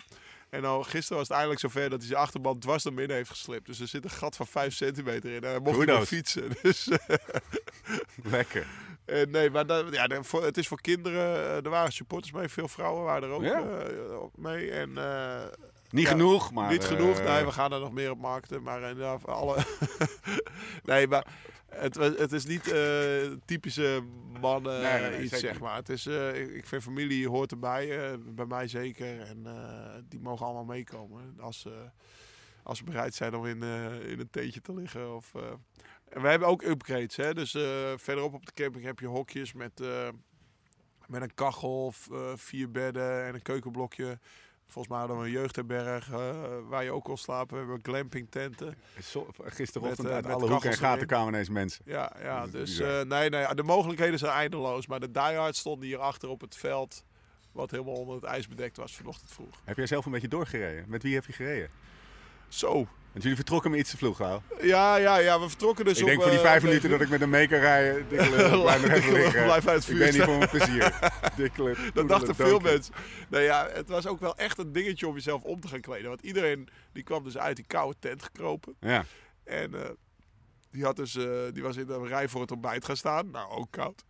[0.55, 3.29] En nou, gisteren was het eindelijk zover dat hij zijn achterband dwars door midden heeft
[3.29, 3.65] geslipt.
[3.65, 5.43] Dus er zit een gat van 5 centimeter in.
[5.43, 6.49] En hij mocht niet fietsen.
[6.61, 7.15] Dus, eh,
[8.23, 8.65] Lekker.
[9.05, 10.07] eh, nee, maar dat, ja,
[10.41, 11.35] het is voor kinderen.
[11.35, 12.47] eh, Er waren supporters mee.
[12.49, 13.63] Veel vrouwen waren er ook Ja.
[14.35, 14.71] mee.
[14.71, 14.89] En
[15.89, 16.71] Niet Ja, genoeg, maar...
[16.71, 17.21] niet genoeg.
[17.23, 18.63] Nee, we gaan er nog meer op markten.
[18.63, 19.57] Maar alle...
[20.83, 21.25] nee, maar
[21.75, 24.03] het, het is niet eh, typische
[24.41, 25.75] mannen Nee, nee, nee, iets, zeg maar.
[25.75, 28.11] Het is, eh, ik, vind familie hoort erbij.
[28.11, 29.21] eh, bij mij zeker.
[29.21, 31.35] En eh, die mogen allemaal meekomen.
[31.39, 31.89] Als, ze
[32.63, 35.15] als ze bereid zijn om in, eh, in een teentje te liggen.
[35.15, 35.41] Of, eh.
[36.09, 37.15] En we hebben ook upgrades.
[37.15, 37.33] Hè?
[37.33, 40.07] Dus eh, verderop op de camping heb je hokjes met, eh,
[41.07, 44.19] met een kachel, eh, vier bedden en een keukenblokje.
[44.67, 46.36] Volgens mij hadden we een jeugdherberg eh,
[46.67, 47.54] waar je ook kon slapen.
[47.54, 48.75] We hebben glamping tenten.
[49.04, 51.82] Zo- gisterochtend Met, eh, uit alle hoeken en gaten kwamen ineens mensen.
[51.86, 54.88] Ja, ja dus eh, nee, nee, de mogelijkheden zijn eindeloos.
[54.88, 57.04] Maar de diehards stonden hier achter op het veld.
[57.51, 59.62] Wat helemaal onder het ijs bedekt was vanochtend vroeg.
[59.63, 60.86] Heb jij zelf een beetje doorgereden?
[60.88, 61.69] Met wie heb je gereden?
[62.47, 62.88] Zo.
[63.15, 64.41] Want jullie vertrokken me iets te vroeg, Lau.
[64.62, 66.10] Ja, ja, ja, we vertrokken dus ik op...
[66.10, 67.99] denk voor die eh, vijf minuten dat ik met een mee kan rijden.
[67.99, 68.32] Ik blijf
[68.82, 69.43] nog even Dikke lul, liggen.
[69.43, 71.93] blijf uit het Ik vuur ben niet voor mijn plezier.
[71.93, 72.93] Dat dachten veel mensen.
[73.30, 76.08] Nee, ja, het was ook wel echt een dingetje om jezelf om te gaan kleden.
[76.08, 78.75] Want iedereen die kwam dus uit die koude tent gekropen.
[78.80, 79.06] Ja,
[79.43, 79.89] En eh,
[80.71, 83.32] die, had dus, eh, die was in een rij voor het ontbijt gaan staan.
[83.32, 84.04] Nou, ook koud.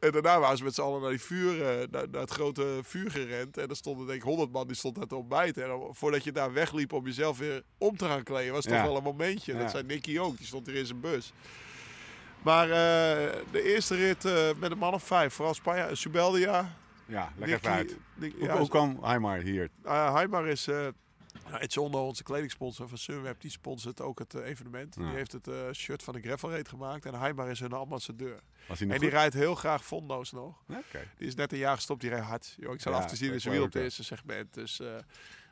[0.00, 2.80] En daarna waren ze met z'n allen naar, die vuur, eh, naar, naar het grote
[2.82, 3.56] vuur gerend.
[3.58, 5.62] En er stonden denk ik honderd man die stond daar te ontbijten.
[5.62, 8.72] En dan, voordat je daar wegliep om jezelf weer om te gaan kleden, was het
[8.74, 8.78] Ja.
[8.80, 9.52] toch wel een momentje.
[9.52, 9.58] Ja.
[9.58, 11.32] Dat zei Nicky ook, die stond hier in zijn bus.
[12.42, 16.74] Maar eh, de eerste rit eh, met een man of vijf, vooral Spanje, Subeldia.
[17.06, 17.96] ja lekker Nicky-.
[18.14, 19.68] Nick- Hoe, ja, hoe kwam Heimar hier?
[19.84, 20.66] uh, Heimar is...
[20.66, 20.86] eh
[21.50, 24.94] nou, Zondo, onze kledingsponsor van Sunweb, die sponsort ook het evenement.
[24.98, 25.02] Ja.
[25.04, 27.04] Die heeft het shirt van de Gravel Raid gemaakt.
[27.06, 28.40] En Heimar is hun ambassadeur.
[28.68, 30.62] Was hij En die rijdt heel graag Fondo's nog.
[31.16, 32.54] Die is net een jaar gestopt, die rijdt hard.
[32.58, 34.54] Yo, ik zat Ja, af te zien in zijn wiel op het eerste segment.
[34.54, 34.96] Dus, eh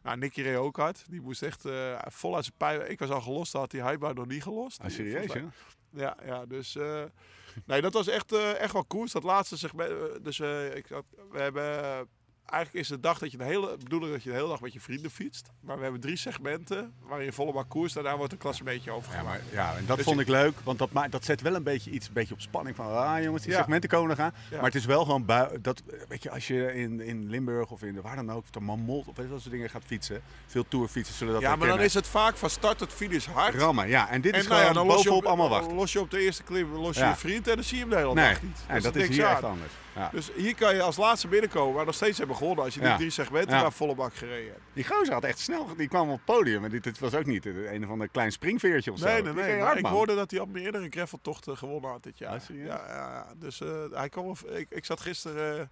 [0.02, 1.05] nou, Nicky reed ook hard.
[1.09, 2.83] Die moest echt eh, vol uit zijn pijp.
[2.83, 4.81] Ik was al gelost, had die Heimar nog niet gelost.
[4.81, 5.55] Ah, serieus, volgens
[5.90, 6.16] ja?
[6.24, 6.76] Ja, dus...
[6.76, 7.05] eh,
[7.66, 9.12] nee, dat was echt, echt wel koers.
[9.12, 10.24] Dat laatste segment...
[10.24, 10.40] dus
[10.74, 12.09] ik had, we hebben...
[12.46, 13.76] eigenlijk is de dag dat je de hele...
[13.82, 15.50] bedoeling dat je de hele dag met je vrienden fietst.
[15.61, 17.92] Maar we hebben drie segmenten waarin je volle bak koers...
[17.92, 19.42] Daarna wordt een klassementje over Ja, gemaakt.
[19.44, 21.62] maar, ja, en dat Dus vond ik leuk, want dat, maakt, dat zet wel een
[21.62, 23.59] beetje iets een beetje op spanning van, ah jongens, die Ja.
[23.59, 24.32] segmenten komen gaan.
[24.50, 24.56] Ja.
[24.56, 25.26] Maar het is wel gewoon,
[25.61, 28.50] dat, weet je, als je in, in Limburg of in de, waar dan ook, of
[28.50, 31.56] de Mammoth of weet je, dat soort dingen gaat fietsen, veel tourfietsers zullen dat Ja,
[31.56, 33.54] maar dan is het vaak van start tot finish hard.
[33.54, 34.09] Rammen, ja.
[34.11, 35.74] En dit is nou gewoon ja, bovenop op, allemaal wachten.
[35.74, 37.09] los je op de eerste klim los je Ja.
[37.09, 38.59] je vriend en dan zie je hem de hele Nee, dag niet.
[38.66, 39.32] en Dus dat is hier aan.
[39.32, 39.72] echt anders.
[39.96, 40.11] Ja.
[40.12, 42.96] Dus hier kan je als laatste binnenkomen, maar nog steeds hebben gewonnen als je die
[42.96, 44.61] drie segmenten naar volle bak gereden hebt.
[44.72, 46.64] Die gozer had echt snel, die kwam op het podium.
[46.64, 49.04] En dit, dit was ook niet een of ander klein springveertje of zo.
[49.04, 49.56] Nee, nee, nee.
[49.56, 52.42] maar hard, ik hoorde dat hij al meerdere graveltochten gewonnen had dit jaar.
[52.52, 53.26] Ja.
[53.37, 55.66] Dus eh, hij kwam, ik, ik zat gisteren eh,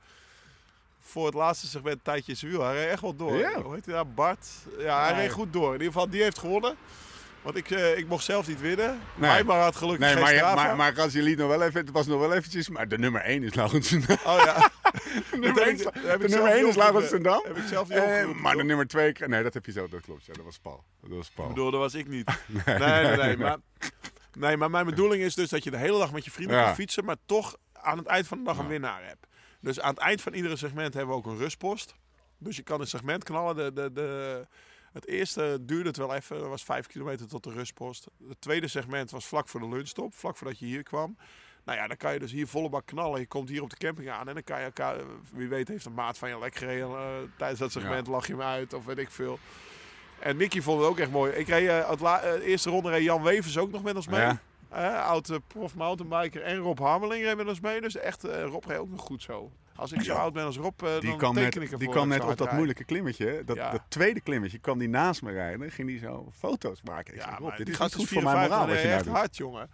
[1.00, 2.62] voor het laatste segment tijdje wiel.
[2.62, 3.37] Hij reed echt wel door.
[3.37, 3.62] Ja.
[3.62, 4.06] Hoe heet hij nou?
[4.06, 4.46] Bart.
[4.78, 5.66] Ja, hij reed goed door.
[5.66, 6.76] In ieder geval, die heeft gewonnen.
[7.44, 9.00] Want ik, eh, ik mocht zelf niet winnen.
[9.14, 9.44] Nee.
[9.44, 11.90] Maar had gelukkig Nee, geen maar, maar, maar als je liet nog wel even, het
[11.90, 14.57] was nog wel eventjes, maar de nummer 1 is Laurens Oh ja.
[15.30, 17.11] De nummer heb 1 ik- is, heb de ik nummer zelf 1 is Laurens.
[17.11, 17.42] Dam.
[17.46, 20.00] Heb ik zelf niet Eh, maar de nummer 2, nee dat heb je zo, dat
[20.00, 20.24] klopt.
[20.24, 20.85] Ja, dat was Paul.
[21.00, 21.48] Dat was Paul.
[21.48, 22.30] Ik bedoel, dat was ik niet.
[22.64, 23.37] Nee, nee, nee.
[23.37, 23.57] Maar,
[24.33, 26.64] nee, maar mijn bedoeling is dus dat je de hele dag met je vrienden Ja.
[26.64, 29.26] kan fietsen, maar toch aan het eind van de dag een winnaar hebt.
[29.61, 31.94] Dus aan het eind van iedere segment hebben we ook een rustpost.
[32.38, 33.57] Dus je kan een segment knallen.
[33.57, 34.46] De, de, de,
[34.94, 36.38] het eerste duurde het wel even.
[36.40, 38.07] Dat was vijf kilometer tot de rustpost.
[38.28, 40.14] Het tweede segment was vlak voor de lunchstop.
[40.14, 41.16] Vlak voordat je hier kwam.
[41.64, 43.20] Nou ja, dan kan je dus hier volle bak knallen.
[43.20, 44.28] Je komt hier op de camping aan.
[44.28, 44.96] En dan kan je elkaar...
[45.33, 46.88] Wie weet heeft een maat van je lek gereden.
[46.88, 47.04] eh,
[47.37, 48.72] tijdens dat segment lach je hem uit.
[48.72, 49.38] Of weet ik veel.
[50.18, 51.33] En Nicky vond het ook echt mooi.
[51.33, 54.20] Ik reed, eh, de eerste ronde reed Jan Wevers ook nog met ons mee.
[54.20, 55.02] Ja.
[55.02, 56.42] Oud prof mountainbiker.
[56.42, 57.80] En Rob Harmeling reed met ons mee.
[57.80, 59.52] Dus echt, Rob reed ook nog goed zo.
[59.76, 60.18] Als ik zo Ja.
[60.18, 62.24] oud ben als Rob, eh, Die dan kwam net, teken ik ervoor die kwam net
[62.24, 63.42] op dat moeilijke klimmetje.
[63.44, 63.70] Dat, Ja.
[63.70, 65.70] dat tweede klimmetje kwam die naast me rijden.
[65.70, 67.14] Ging die zo foto's maken.
[67.14, 69.12] Ik Ja, zeg, Rob, dit is is goed voor mijn 54, moraal nou echt doet.
[69.14, 69.70] hard, jongen.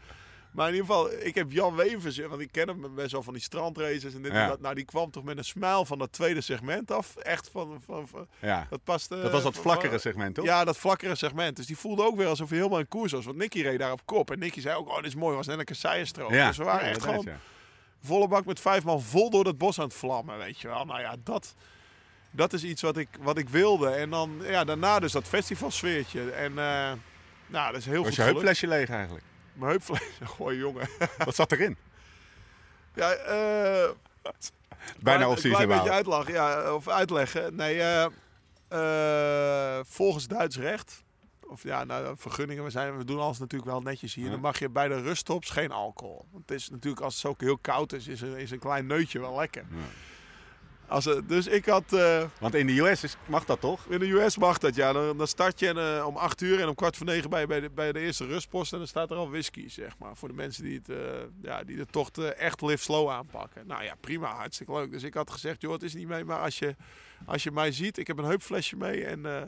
[0.51, 3.33] Maar in ieder geval, ik heb Jan Wevers, want ik ken hem best wel van
[3.33, 4.43] die strandraces en dit Ja.
[4.43, 4.61] en dat.
[4.61, 7.17] Nou, die kwam toch met een smile van dat tweede segment af.
[7.17, 8.67] Echt van, van, van- Ja.
[8.71, 9.23] dat paste.
[9.23, 10.45] Dat was dat vlakkere segment, toch?
[10.45, 11.57] Ja, dat vlakkere segment.
[11.57, 13.25] Dus die voelde ook weer alsof hij helemaal in koers was.
[13.25, 14.31] Want Nicky reed daar op kop.
[14.31, 15.37] En Nicky zei ook, oh, dit is mooi.
[15.37, 16.31] was net een kasseienstrook.
[16.31, 16.47] Ja.
[16.49, 17.39] Dus we waren Ja, echt gewoon ja.
[18.03, 20.85] Volle bak met vijf man vol door dat bos aan het vlammen, weet je wel.
[20.85, 21.55] Nou ja, dat,
[22.31, 23.89] dat is iets wat ik, wat ik wilde.
[23.89, 26.31] En dan, ja, daarna dus dat festivalsfeertje.
[26.31, 26.93] En eh,
[27.47, 29.25] nou, dat is heel Was goed je heupflesje leeg eigenlijk?
[29.53, 30.89] Mijn heupvlees, gooi jongen.
[31.25, 31.77] Wat zat erin?
[32.95, 33.91] Ja, eh...
[35.01, 37.55] Bijna klein- opties Een klein beetje uitlachen, ja, of uitleggen.
[37.55, 38.07] Nee, eh,
[38.69, 41.03] eh, volgens Duits recht,
[41.51, 44.31] of ja, nou, vergunningen, we, zijn, we doen alles natuurlijk wel netjes hier.
[44.31, 46.27] Dan mag je bij de ruststops geen alcohol.
[46.31, 48.87] Want het is natuurlijk, als het ook heel koud is, is een, is een klein
[48.87, 49.67] neutje wel lekker.
[50.91, 51.93] Als, het- dus ik had...
[51.93, 53.87] eh, Want in de US is, mag dat toch?
[53.89, 54.93] in de US mag dat, ja.
[54.93, 57.61] Dan, dan start je eh, om 8 uur en om kwart voor negen bij, bij,
[57.61, 58.73] de, bij de eerste rustpost.
[58.73, 60.17] En dan staat er al whisky, zeg maar.
[60.17, 60.97] Voor de mensen die, het, eh,
[61.43, 63.67] ja, die de tocht eh, echt live slow aanpakken.
[63.67, 64.91] Nou ja, prima, hartstikke leuk.
[64.91, 66.25] Dus ik had gezegd, joh, het is niet mee.
[66.25, 66.77] Maar als je,
[67.27, 69.05] als je mij ziet, ik heb een heupflesje mee.
[69.05, 69.43] En eh,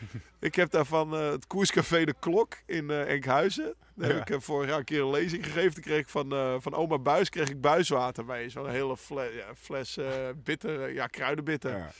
[0.48, 3.74] ik heb daarvan eh, het koerscafé De Klok in eh, Enkhuizen.
[3.98, 5.72] Daar heb ik eh, vorig jaar een keer een lezing gegeven.
[5.72, 8.48] Toen kreeg ik van, eh, van oma Buis kreeg ik buiswater mee.
[8.48, 11.92] Zo'n hele fles, ja, fles eh, bitter, ja, kruidenbitter.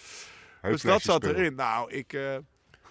[0.62, 1.36] Dus dat zat spullen.
[1.36, 1.54] erin.
[1.54, 2.18] Nou, ik,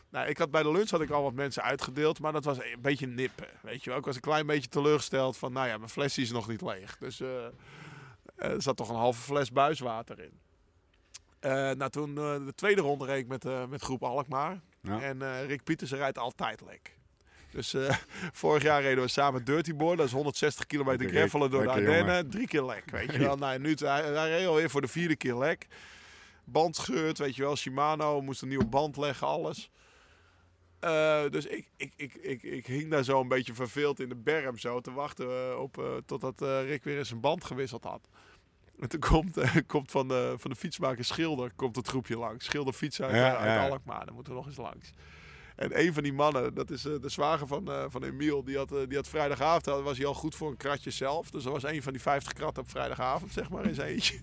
[0.09, 2.57] nou, ik had bij de lunch had ik al wat mensen uitgedeeld, maar dat was
[2.57, 3.47] een beetje nippen.
[3.61, 6.31] Weet je wel, ik was een klein beetje teleurgesteld van, nou ja, mijn flesje is
[6.31, 6.97] nog niet leeg.
[6.97, 10.39] Dus er zat toch een halve fles buiswater in.
[11.77, 14.59] Nou, toen de tweede ronde reed ik met, met groep Alkmaar.
[14.81, 15.01] Ja.
[15.01, 16.96] En Rick Pietersen rijdt altijd lek.
[17.51, 17.95] Dus eh,
[18.41, 19.97] vorig jaar reden we samen Dirty Board.
[19.97, 22.29] Dat is 160 kilometer gravelen door de Ardennen.
[22.29, 23.37] Drie keer lek, weet je wel.
[23.37, 25.67] Nou, nu, hij, hij reed alweer voor de vierde keer lek.
[26.43, 27.55] Band scheurt, weet je wel.
[27.55, 29.69] Shimano, moest een nieuwe band leggen, alles.
[30.79, 34.15] Eh, dus ik, ik, ik, ik, ik hing daar zo een beetje verveeld in de
[34.15, 38.09] berm zo te wachten eh, op, eh, totdat Rick weer eens een band gewisseld had.
[38.79, 42.45] En toen komt, komt van, de, van de fietsmaker Schilder komt het groepje langs.
[42.45, 43.67] Schilder fietsen uit, Ja, ja.
[43.67, 44.91] Alkmaar, daar moeten we nog eens langs.
[45.57, 48.57] En een van die mannen, dat is eh, de zwager van, eh, van Emiel, die
[48.57, 51.29] had, eh, die had vrijdagavond, was hij al goed voor een kratje zelf.
[51.29, 54.19] Dus dat was een van die 50 kratten op vrijdagavond, zeg maar, in zijn eentje.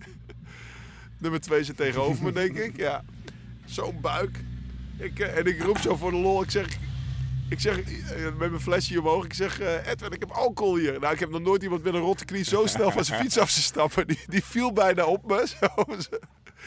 [1.21, 2.77] Nummer twee zit tegenover me, denk ik.
[2.77, 3.05] Ja,
[3.65, 4.45] zo'n buik.
[4.99, 6.79] Ik, en ik roep zo voor de lol, ik zeg...
[7.49, 7.77] Ik zeg
[8.17, 11.01] met mijn flesje omhoog, ik zeg, Edwin, ik heb alcohol hier.
[11.01, 13.39] Nou, ik heb nog nooit iemand met een rotte knie zo snel van zijn fiets
[13.39, 14.07] af zien stappen.
[14.07, 15.47] Die, die viel bijna op me.
[15.61, 15.85] Zo.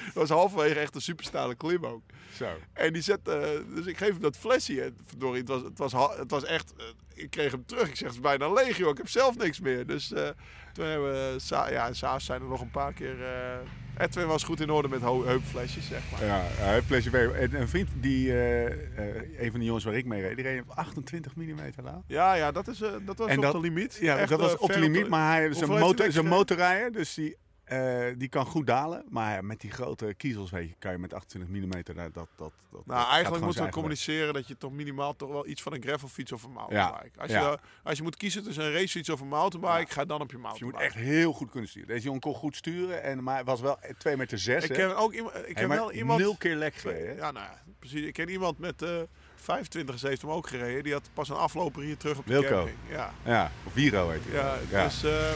[0.05, 2.01] Dat was halverwege echt een superstale klim ook.
[2.37, 2.47] Zo.
[2.73, 3.39] En die zet, eh,
[3.75, 4.81] dus ik geef hem dat flesje.
[4.81, 7.87] En verdorie, het was, het was, het was echt, eh, ik kreeg hem terug.
[7.87, 8.89] Ik zeg, het is bijna leeg, joh.
[8.89, 9.87] Ik heb zelf niks meer.
[9.87, 10.29] Dus eh,
[10.73, 11.39] toen hebben we...
[11.39, 13.23] Sa ja, en s'avonds zijn er nog een paar keer...
[13.23, 13.57] eh
[13.99, 16.25] Edwin was goed in orde met heupflesjes, zeg maar.
[16.25, 17.31] Ja, hij heeft flesje mee.
[17.31, 20.69] En Een vriend, die, een van de jongens waar ik mee reed, die reed op
[20.69, 21.95] 28 mm laag.
[22.07, 23.97] Ja, ja, dat, is, dat was En op dat- de limiet.
[24.01, 26.91] Ja, Echt, dat was op de limiet, maar hij is een, motor, is een motorrijder,
[26.91, 27.35] dus die,
[27.67, 29.03] eh, die kan goed dalen.
[29.09, 32.51] Maar met die grote kiezels weet je, kan je met 28 mm, dat, dat, dat,
[32.71, 35.81] dat Nou, eigenlijk moeten we communiceren dat je toch minimaal toch wel iets van een
[35.81, 37.19] gravelfiets of een mountainbike.
[37.19, 37.41] Als, je, ja.
[37.41, 40.37] daar- als je moet kiezen tussen een racefiets of een mountainbike, ga dan op je
[40.41, 40.45] weg.
[40.57, 40.83] Je mountainbike.
[40.93, 41.87] moet echt heel goed kunnen sturen.
[41.87, 44.63] Deze jongen kon goed sturen, en, maar hij was wel 2 meter 6.
[44.63, 45.35] Ik ken ook iemand.
[45.45, 46.19] Ik ken wel iemand.
[46.19, 47.15] nul keer lek gereden.
[47.15, 47.47] Ja, nou
[47.79, 48.05] precies.
[48.05, 48.89] Ik ken iemand met eh
[49.35, 50.83] 25 heeft hem ook gereden.
[50.83, 52.49] Die had pas een afloper hier terug op de Wilco.
[52.49, 52.77] camping.
[52.89, 54.33] Ja, Ja, of Viro heet hij.
[54.33, 54.83] ja, ja.
[54.83, 55.31] dus eh,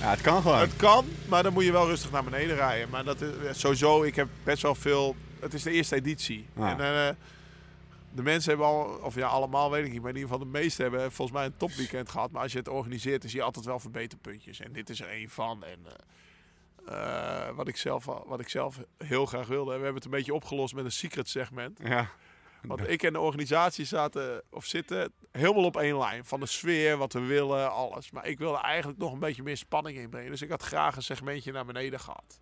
[0.00, 0.58] Ja, het kan gewoon.
[0.58, 2.88] het kan, maar dan moet je wel rustig naar beneden rijden.
[2.88, 4.02] Maar dat is sowieso.
[4.02, 5.16] Ik heb best wel veel.
[5.40, 6.46] Het is de eerste editie.
[6.56, 6.78] Ja.
[6.78, 7.14] En eh,
[8.12, 10.58] de mensen hebben al, of ja, allemaal weet ik niet, maar in ieder geval de
[10.58, 12.30] meeste hebben volgens mij een topweekend gehad.
[12.30, 14.60] Maar als je het organiseert, dan zie je altijd wel verbeterpuntjes.
[14.60, 15.64] En dit is er één van.
[15.64, 19.66] En eh, eh, wat, ik zelf, wat ik zelf heel graag wilde.
[19.66, 21.78] We hebben het een beetje opgelost met een secret segment.
[21.82, 22.10] Ja.
[22.66, 26.24] Want ik en de organisatie zaten, of zitten helemaal op één lijn.
[26.24, 28.10] Van de sfeer, wat we willen, alles.
[28.10, 30.30] Maar ik wilde eigenlijk nog een beetje meer spanning inbrengen.
[30.30, 32.40] Dus ik had graag een segmentje naar beneden gehad.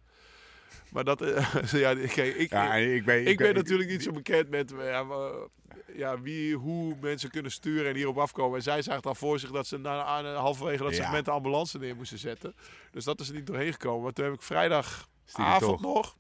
[0.91, 4.49] Maar dat, eh, ja, ik, ik, Ja, ik ben, ik ben natuurlijk niet zo bekend
[4.51, 5.49] met eh, ja, we-
[5.97, 8.57] ja, wie, hoe mensen kunnen sturen en hierop afkomen.
[8.57, 11.79] En zij zagen al voor zich dat ze na, aan, halverwege dat segment de ambulance
[11.79, 12.55] neer moesten zetten.
[12.91, 14.03] Dus dat is er niet doorheen gekomen.
[14.03, 16.17] Maar toen heb ik vrijdagavond nog,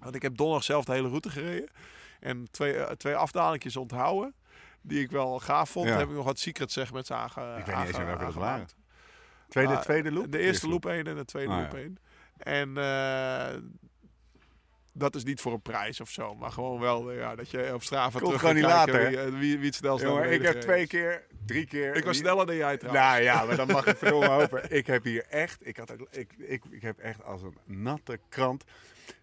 [0.00, 1.68] want ik heb donderdag zelf de hele route gereden.
[2.20, 4.34] En twee, eh, twee afdalingjes onthouden,
[4.80, 5.88] die ik wel gaaf vond.
[5.88, 5.96] Ja.
[5.98, 8.66] heb ik nog wat secret segments aange Ik weet niet eens welke dat waren.
[9.48, 10.32] Tweede, Maar, tweede loop?
[10.32, 11.78] De eerste loop 1 en de tweede Ah, loop ja.
[11.78, 11.98] 1.
[12.36, 13.60] En eh,
[14.92, 17.74] dat is niet voor een prijs of zo, maar gewoon wel eh, ja, dat je
[17.74, 20.42] op Strava terug gewoon gaat niet kijken later, wie, wie, wie het snelst Jongen, ik
[20.42, 21.94] heb twee keer, drie keer...
[21.94, 23.06] Ik was sneller dan jij trouwens.
[23.06, 24.72] Nou ja, maar dan mag ik verdomme hopen.
[24.76, 28.64] Ik heb hier echt, ik, had, ik, ik, ik heb echt als een natte krant.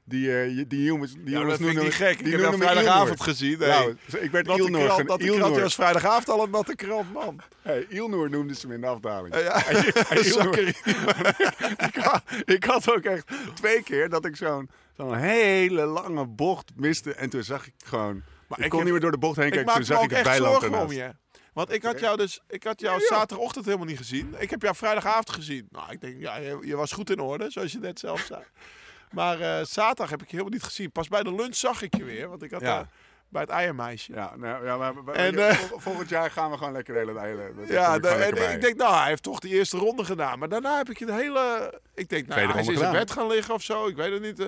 [0.05, 2.17] Die, je- die jongens, die Ja, jongens dat vind ik niet gek.
[2.17, 3.59] die Ik heb jou vrijdagavond gezien.
[3.59, 3.69] Nee.
[3.69, 4.85] Nou, ik werd Ilnoor.
[4.85, 5.59] krant, krant, Ilnoor.
[5.61, 7.39] was vrijdagavond al een natte krant, man.
[7.61, 9.35] Hey, Ilnoor noemden ze me in de afdaling.
[9.35, 10.23] Ja, Ilnoor.
[10.43, 10.75] Zakkerie.
[11.87, 16.71] ik, had, ik had ook echt twee keer dat ik zo'n zo'n hele lange bocht
[16.75, 17.13] miste.
[17.13, 18.21] En toen zag ik gewoon...
[18.47, 19.73] Maar ik, ik kon heb- niet meer door de bocht heen kijken.
[19.73, 21.11] Toen zag ik het bijland zorgen om je.
[21.53, 23.15] Want ik had jou dus, ik had jou Ja, ja.
[23.15, 24.35] zaterdagochtend helemaal niet gezien.
[24.37, 25.67] Ik heb jou vrijdagavond gezien.
[25.69, 28.41] Nou, ik denk, ja, je, je was goed in orde, zoals je net zelf zei.
[29.13, 30.91] Maar eh, zaterdag heb ik je helemaal niet gezien.
[30.91, 32.87] Pas bij de lunch zag ik je weer, want ik had Ja.
[33.29, 34.13] bij het eiermeisje.
[34.13, 36.93] Ja, nou, ja maar, maar- En, ja, eh, vol- volgend jaar gaan we gewoon lekker
[36.93, 37.13] de hele...
[37.13, 38.55] de Ja, ik de- gewoon en lekker bij.
[38.55, 40.39] ik denk, nou, hij heeft toch die eerste ronde gedaan.
[40.39, 41.73] Maar daarna heb ik je de hele...
[41.95, 42.91] Ik denk, nou, Tweede hij is in gedaan.
[42.93, 43.87] bed gaan liggen of zo.
[43.87, 44.39] Ik weet het niet.
[44.39, 44.47] eh,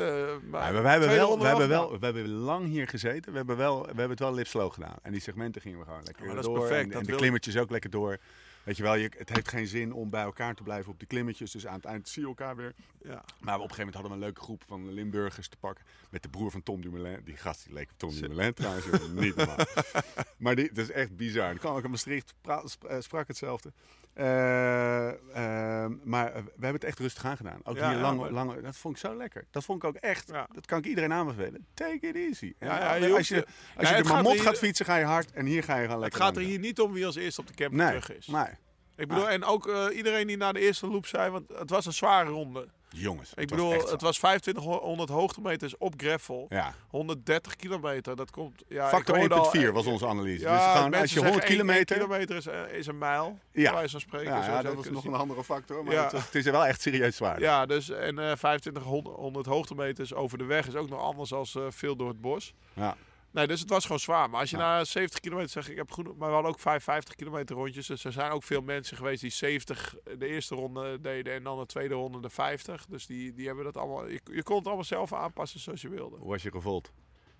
[0.49, 3.31] maar Ja, maar we hebben, wel, we, hebben wel, we hebben lang hier gezeten.
[3.31, 4.95] We hebben, wel, we hebben het wel lift slow gedaan.
[5.01, 6.59] En die segmenten gingen we gewoon lekker maar dat is door.
[6.59, 8.17] perfect, En, en de klimmetjes ook lekker door.
[8.65, 11.07] Weet je wel, je, het heeft geen zin om bij elkaar te blijven op die
[11.07, 11.51] klimmetjes.
[11.51, 12.73] Dus aan het eind zie je elkaar weer.
[13.01, 13.23] Ja.
[13.39, 15.85] Maar op een gegeven moment hadden we een leuke groep van Limburgers te pakken.
[16.09, 17.21] Met de broer van Tom Dumoulin.
[17.23, 18.85] Die gast die leek op Tom Dumoulin trouwens.
[19.11, 19.57] Niet normaal.
[20.37, 21.47] maar die, dat is echt bizar.
[21.47, 23.73] Dan kwam ik in Maastricht, eh, sprak hetzelfde.
[24.15, 27.59] Eh, eh, maar we hebben het echt rustig aangedaan.
[27.63, 29.45] Ook Ja, hier lang, maar- lang, dat vond ik zo lekker.
[29.51, 30.27] Dat vond ik ook echt.
[30.27, 31.65] Dat kan ik iedereen aanbevelen.
[31.73, 32.53] Take it easy.
[32.59, 33.45] En als je, als je het
[33.77, 35.31] de gaat mamot gaat fietsen, ga je hard.
[35.31, 37.41] En hier ga je gewoon Het lekker gaat er hier niet om wie als eerste
[37.41, 38.25] op de camping Nee, terug is.
[38.27, 38.57] maar
[38.97, 41.85] Ik bedoel, en ook eh, iedereen die naar de eerste loop zei, want het was
[41.85, 42.67] een zware ronde.
[42.89, 43.29] jongens.
[43.29, 46.45] Ik was bedoel, het was 2500 hoogtemeters op gravel.
[46.49, 46.73] Ja.
[46.87, 48.63] 130 kilometer, dat komt...
[48.67, 50.41] Ja, Factor ik hoorde al- 1.4 was onze analyse.
[50.43, 51.95] Ja, dus mensen als je 100 zeggen één- één kilometer...
[51.97, 53.87] kilometer is, eh, is een mijl, Ja.
[53.87, 54.27] van spreken.
[54.27, 55.83] Ja, dat kunnen nog een andere factor.
[55.83, 56.09] Maar Ja.
[56.11, 57.39] het, is wel echt serieus zwaar.
[57.39, 61.63] Ja, dus en eh 2500 hoogtemeters over de weg is ook nog anders als eh,
[61.69, 62.53] veel door het bos.
[62.73, 62.95] Ja.
[63.35, 64.29] Nee, dus het was gewoon zwaar.
[64.29, 64.63] Maar als je Ja.
[64.77, 67.87] na 70 kilometer zegt, ik heb goed, maar we hadden ook 55 kilometer rondjes.
[67.87, 71.59] Dus er zijn ook veel mensen geweest die 70 de eerste ronde deden en dan
[71.59, 72.85] de tweede ronde de 50.
[72.85, 74.07] Dus die, die hebben dat allemaal.
[74.07, 76.17] Je, je kon het allemaal zelf aanpassen zoals je wilde.
[76.17, 76.91] Hoe was je gevoeld?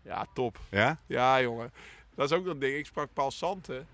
[0.04, 0.60] Ja, top.
[0.72, 1.00] Ja?
[1.08, 1.74] Ja, jongen.
[2.16, 2.78] Dat is ook een ding.
[2.78, 3.88] Ik sprak Paul Santen.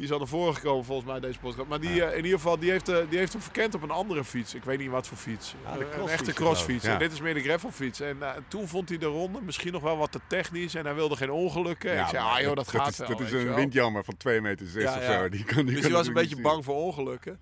[0.00, 1.68] Die is al naar voren gekomen volgens mij deze podcast.
[1.68, 3.90] Maar die, eh, in ieder geval, die heeft, eh, die heeft hem verkend op een
[3.90, 4.54] andere fiets.
[4.54, 5.54] Ik weet niet wat voor fiets.
[5.64, 6.84] Ja, Eh, een echte crossfiets.
[6.84, 6.92] Ja.
[6.92, 8.00] En dit is meer de gravelfiets.
[8.00, 10.74] En toen vond hij de ronde misschien nog wel wat te technisch.
[10.74, 11.98] En hij wilde geen ongelukken.
[11.98, 13.08] ik zei, ah joh, dat, gaat is, wel.
[13.08, 15.28] Dat is een windjammer van 2 meter 6 Ja, of zo.
[15.28, 17.38] Die kan, die Dus hij was een beetje bang voor ongelukken.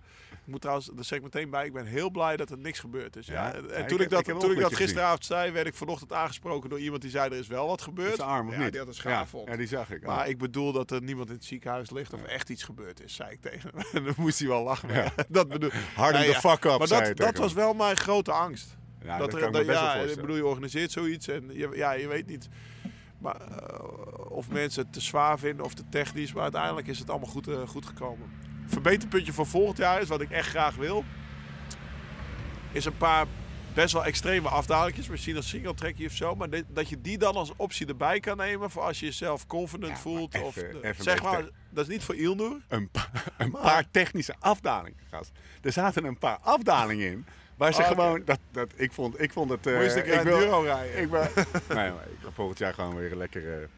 [0.48, 2.78] Ik moet trouwens, daar zeg ik meteen bij, ik ben heel blij dat er niks
[2.78, 3.26] gebeurd is.
[3.26, 3.32] Ja.
[3.34, 3.54] Ja?
[3.54, 6.12] En Ja, toen ik dat, ik toen ik dat met gisteravond zei, werd ik vanochtend
[6.12, 8.16] aangesproken door iemand die zei, er is wel wat gebeurd.
[8.16, 8.70] Zijn arm of ja, niet?
[8.70, 9.56] die had een schaaf ja.
[9.56, 10.06] die zag ik.
[10.06, 13.14] Maar ik bedoel dat er niemand in het ziekenhuis ligt of echt iets gebeurd is,
[13.14, 13.84] zei ik tegen hem.
[13.98, 15.12] En dan moest hij wel lachen.
[15.28, 16.40] Dat bedoel Harden the ja.
[16.40, 18.76] fuck up, Maar dat, dat was wel mijn grote angst.
[19.02, 22.08] Ja, dat dat er- wel ja, ik bedoel, je organiseert zoiets en je, ja, je
[22.08, 22.48] weet niet.
[23.18, 26.32] Maar, eh, of mensen het te zwaar vinden of te technisch.
[26.32, 28.30] Maar uiteindelijk is het allemaal goed, eh, goed gekomen.
[28.68, 31.04] Verbeterpuntje voor volgend jaar is wat ik echt graag wil.
[32.72, 33.26] Is een paar
[33.74, 35.09] best wel extreme afdalingjes.
[35.09, 36.35] Misschien een single trackje of zo.
[36.35, 38.70] Maar dit- dat je die dan als optie erbij kan nemen.
[38.70, 40.33] Voor als je jezelf confident Ja, voelt.
[40.33, 42.57] maar of, even- eh, zeg maar, dat is niet voor Ilnur.
[42.68, 45.31] Een, pa- een paar technische afdalingen, gast.
[45.62, 47.26] Er zaten een paar afdalingen in.
[47.57, 48.22] Waar ze Oh, gewoon...
[48.24, 49.66] Dat, dat, ik, vond, ik vond het...
[49.66, 50.98] eh, eens een keer ik een wil- Duro rijden.
[51.02, 51.20] Ik, ben,
[51.68, 53.62] nee, maar ik ga volgend jaar gewoon weer lekker...
[53.62, 53.68] eh,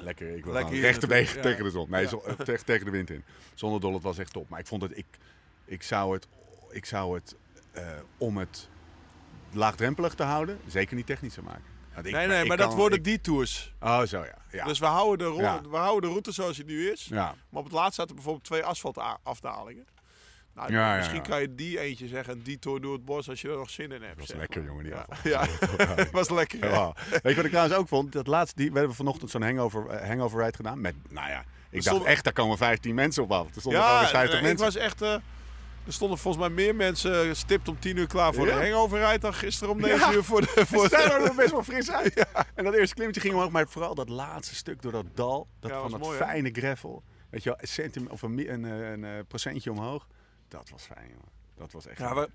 [0.00, 1.90] lekker ik wil Lekker recht tegen, tegen de zon.
[1.90, 2.22] Nee, zo-
[2.64, 3.24] tegen, de wind in.
[3.54, 4.48] Zonder dol, het was echt top.
[4.48, 4.96] Maar ik vond het...
[4.98, 5.06] Ik,
[5.64, 6.28] ik zou het...
[6.70, 7.34] Ik zou het
[7.72, 7.86] eh,
[8.18, 8.68] om het
[9.52, 11.62] laagdrempelig te houden, zeker niet technischer maken.
[11.94, 13.74] Want ik- nee, nee, maar dat kan- worden ik- die tours.
[13.80, 14.38] Oh, zo ja.
[14.50, 14.64] ja.
[14.64, 15.60] Dus we houden, de Ja.
[15.70, 17.04] we houden de route zoals het nu is.
[17.04, 17.34] ja.
[17.48, 19.86] Maar op het laatst zaten bijvoorbeeld twee asfaltafdalingen.
[20.58, 23.48] Nou, Ja, misschien kan je die eentje zeggen, die tour door het bos, als je
[23.48, 24.18] er nog zin in hebt.
[24.18, 25.06] was zeg lekker, jongen, die ja.
[25.24, 25.46] Ja,
[26.12, 26.60] was lekker.
[26.60, 28.12] Weet je wat ik trouwens ook vond?
[28.12, 30.80] Dat laatste, die, we hebben vanochtend zo'n hangover, eh, hangover ride gedaan.
[30.80, 33.54] Met, nou ja, ik dacht echt, daar komen 15 mensen op af.
[33.54, 34.64] Er stonden Ja, eens 50 nee, ik mensen.
[34.66, 35.02] was echt...
[35.02, 35.12] eh,
[35.86, 38.58] er stonden volgens mij meer mensen stipt om 10 uur klaar voor Ja.
[38.58, 40.12] de hangover dan gisteren om 9 Ja.
[40.12, 40.46] uur voor de...
[40.68, 42.26] Voor de er best wel fris uit.
[42.54, 45.48] En dat eerste klimmetje ging omhoog, maar vooral dat laatste stuk door dat dal.
[45.60, 46.24] Dat van was dat mooi, hè?
[46.24, 47.02] fijne gravel.
[47.30, 50.06] Weet je wel, een, centim, of een, een, eh, een, eh, procentje omhoog.
[50.48, 51.28] Dat was fijn, jongen.
[51.56, 52.30] Dat was echt ja, we-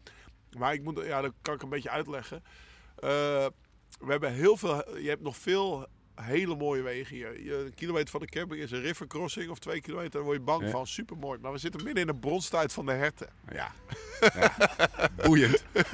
[0.58, 2.44] maar ik moet, ja, dat kan ik een beetje uitleggen.
[2.96, 3.10] Eh,
[4.00, 4.98] we hebben heel veel...
[5.00, 7.44] Je hebt nog veel hele mooie wegen hier.
[7.44, 10.12] Je, een kilometer van de camping is een river crossing of twee kilometer.
[10.12, 10.70] Daar word je bang Ja.
[10.70, 10.88] van.
[10.88, 11.40] Super mooi.
[11.42, 13.28] Maar we zitten midden in de bronstijd van de herten.
[13.52, 13.72] Ja.
[14.40, 14.56] ja.
[15.16, 15.64] Boeiend.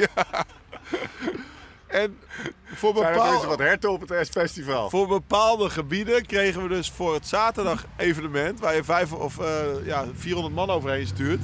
[1.87, 2.17] En
[2.65, 4.89] voor er bepaalde, wat herten op het festival?
[4.89, 9.85] voor bepaalde gebieden kregen we dus voor het zaterdag evenement, waar je vijf of eh,
[9.85, 11.41] ja, 400 man overheen stuurt,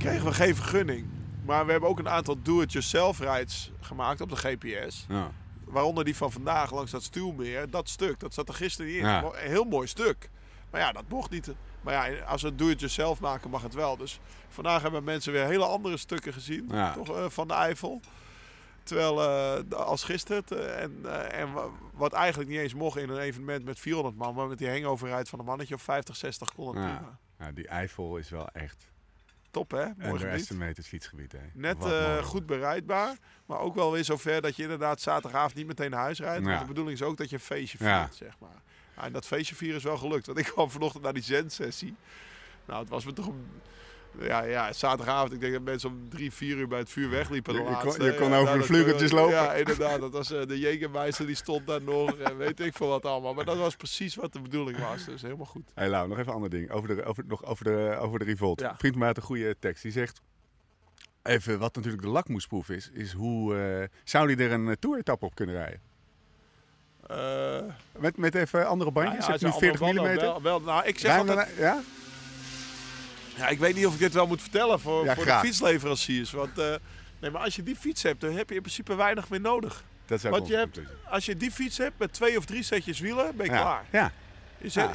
[0.00, 1.06] kregen we geen vergunning.
[1.44, 5.06] Maar we hebben ook een aantal do-it-yourself rides gemaakt op de GPS.
[5.08, 5.30] Ja.
[5.64, 7.70] Waaronder die van vandaag langs dat stuwmeer.
[7.70, 8.96] Dat stuk, dat zat er gisteren in.
[9.04, 9.22] Ja.
[9.24, 10.30] Een heel mooi stuk.
[10.70, 11.52] Maar ja, dat mocht niet.
[11.80, 13.96] Maar ja, als we het do-it-yourself maken, mag het wel.
[13.96, 16.66] Dus vandaag hebben mensen weer hele andere stukken gezien.
[16.70, 16.92] Ja.
[16.92, 18.00] Toch, eh, van de Eifel.
[18.82, 20.44] Terwijl eh, als gisteren.
[20.48, 24.34] eh, en, en wa- wat eigenlijk niet eens mocht in een evenement met 400 man.
[24.34, 26.96] Maar met die hangoverheid van een mannetje of 50, 60 kon het Ja.
[26.96, 27.18] prima.
[27.38, 28.88] Ja, die Eifel is wel echt
[29.50, 29.76] Top hè?
[29.84, 30.12] Mooi gebied.
[30.20, 31.32] underestimated fietsgebied.
[31.32, 31.38] Hè.
[31.54, 35.90] Net eh, goed bereidbaar, maar ook wel weer zover dat je inderdaad zaterdagavond niet meteen
[35.90, 36.42] naar huis rijdt.
[36.44, 36.48] Ja.
[36.48, 38.08] Want de bedoeling is ook dat je een feestje viert, Ja.
[38.12, 38.62] zeg maar.
[38.96, 41.94] Ja, en dat feestje vieren is wel gelukt, want ik kwam vanochtend naar die zen-sessie.
[42.66, 43.46] Nou, het was me toch een...
[44.18, 47.54] Ja, ja, zaterdagavond, ik denk dat mensen om drie, vier uur bij het vuur wegliepen.
[47.54, 49.34] Je- je kon- je kon Ja, over de dat- vleugeltjes lopen.
[49.34, 50.00] Ja, inderdaad.
[50.00, 52.14] Dat was eh, de Jägermeister, die stond daar nog.
[52.14, 53.34] En weet ik veel wat allemaal.
[53.34, 55.04] Maar dat was precies wat de bedoeling was.
[55.04, 55.70] Dus helemaal goed.
[55.74, 56.70] Hey Lau, nog even een ander ding.
[56.70, 58.60] Over de, over, nog over de, over de revolt.
[58.60, 58.68] Ja.
[58.76, 59.82] Vriend van mij had een goede tekst.
[59.82, 60.20] Die zegt...
[61.22, 63.56] Even, wat natuurlijk de lakmoesproef is, is hoe...
[63.56, 65.80] eh, zou die er een uh, toeretappe op kunnen rijden?
[67.06, 69.16] Eh, Met, met even andere bandjes?
[69.18, 70.14] ja, je hebt ze nu 40 allemaal mm.
[70.16, 71.80] Wel, wel, nou, ik zeg altijd, ja?
[73.40, 76.30] Ja, ik weet niet of ik dit wel moet vertellen voor, Ja, voor de fietsleveranciers.
[76.32, 76.74] Want eh,
[77.20, 79.84] nee, maar als je die fiets hebt, dan heb je in principe weinig meer nodig.
[80.06, 83.36] Dat Want je hebt, als je die fiets hebt met twee of drie setjes wielen,
[83.36, 83.60] ben je ja.
[83.60, 83.84] klaar.
[83.92, 84.12] Ja.
[84.58, 84.94] Je zet- Ja.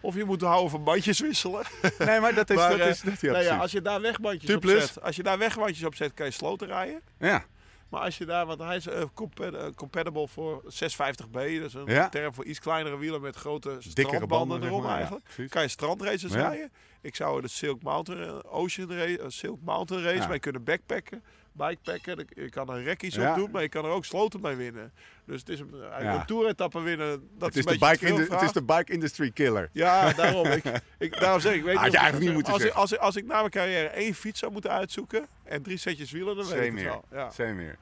[0.00, 1.64] Of je moet houden van bandjes wisselen.
[1.98, 2.56] Nee, maar dat is...
[2.62, 5.22] Maar, dat eh, is dat, ja, nou als je daar wegbandjes op zet, als je
[5.22, 7.00] daar wegbandjes op zet, kan je sloten rijden.
[7.18, 7.44] ja.
[7.88, 11.74] Maar als je daar, want hij is eh, compa- eh, compatible voor 650B, dat is
[11.74, 12.08] een Ja.
[12.08, 15.50] term voor iets kleinere wielen met grote Dikkere strandbanden banden zeg erom maar, ja, eigenlijk.
[15.50, 16.72] kan je strandraces rijden.
[17.02, 20.28] Ik zou er de Silk Mountain eh, Ocean race, eh, Silk Mountain race Ja.
[20.28, 22.26] mee kunnen backpacken, bikepacken.
[22.34, 23.30] Je kan er rekkies Ja.
[23.30, 24.92] op doen, maar je kan er ook sloten mee winnen.
[25.26, 26.20] Dus het is een, eigenlijk Ja.
[26.20, 27.28] een toeretappe winnen.
[27.38, 29.68] Dat Het is, de bike in het is de bike industry killer.
[29.72, 30.46] Ja, daarom.
[30.46, 30.64] Ik,
[30.98, 32.80] ik, daarom zeg ik, ik weet niet je ik- eigenlijk niet moeten als, ik, zeggen.
[32.82, 36.10] als, ik, als ik na mijn carrière één fiets zou moeten uitzoeken en drie setjes
[36.10, 36.84] wielen, dan weet ik het meer.
[36.84, 37.04] wel.
[37.12, 37.30] Ja.
[37.30, 37.76] Zee meer.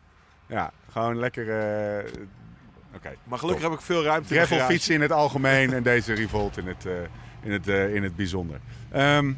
[0.47, 1.49] Ja, gewoon lekker...
[2.05, 2.13] eh,
[2.95, 3.15] Oké.
[3.25, 4.73] Maar gelukkig heb ik veel ruimte in de Gravel garage.
[4.73, 6.93] fietsen in het algemeen en deze revolt in het, eh,
[7.43, 8.61] in het, eh, in het bijzonder.
[8.91, 9.33] Ehm,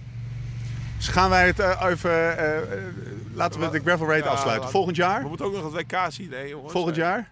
[0.97, 2.39] dus gaan wij het eh, even...
[2.39, 2.79] eh,
[3.35, 4.71] laten we de gravel Ja, afsluiten.
[4.71, 5.23] Volgend jaar?
[5.23, 6.73] We moeten ook nog het WK zien, hè, jongens.
[6.73, 7.05] Volgend Nee.
[7.05, 7.31] jaar?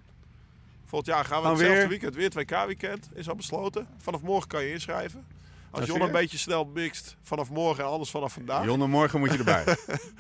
[0.87, 1.89] Volgend jaar gaan we Gaan hetzelfde weer?
[1.89, 3.09] weekend weer het WK-weekend.
[3.15, 3.87] Is al besloten.
[3.99, 5.25] Vanaf morgen kan je inschrijven.
[5.71, 6.13] Als Jon een je.
[6.13, 8.65] beetje snel mixt vanaf morgen en anders vanaf vandaag.
[8.65, 9.65] Jonne, morgen moet je erbij.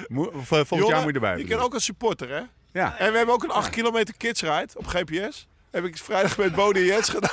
[0.08, 1.38] Mo- volgend Jonne, jaar moet je erbij.
[1.38, 2.40] Je kan ook een supporter, hè?
[2.72, 2.98] Ja.
[2.98, 5.48] En we hebben ook een 8 kilometer kids ride op GPS.
[5.70, 7.30] Heb ik vrijdag met Bodie Jens gedaan.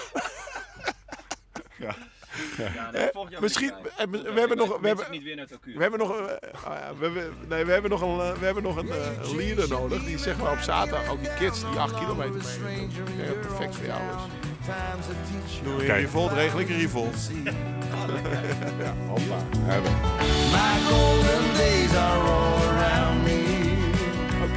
[1.78, 1.96] Ja,
[2.94, 5.48] nee, volgend jaar misschien- we- hebben nog- we hebben- het niet weer naar.
[5.62, 8.32] We hebben nog, een- eh, ah ja, we, hebben- nee, we hebben nog een, eh,
[8.40, 10.04] we hebben nog een eh, leader nodig.
[10.04, 12.76] Die zeg maar op zaterdag ook die kids die 8 kilometer mee.
[12.82, 14.36] Ik denk dat het perfect voor jou is.
[15.64, 17.16] Doe je een revolt, regel ik een revolt.
[19.08, 19.38] Hoppa.
[19.60, 19.92] Hebben.
[20.52, 22.77] My golden days are.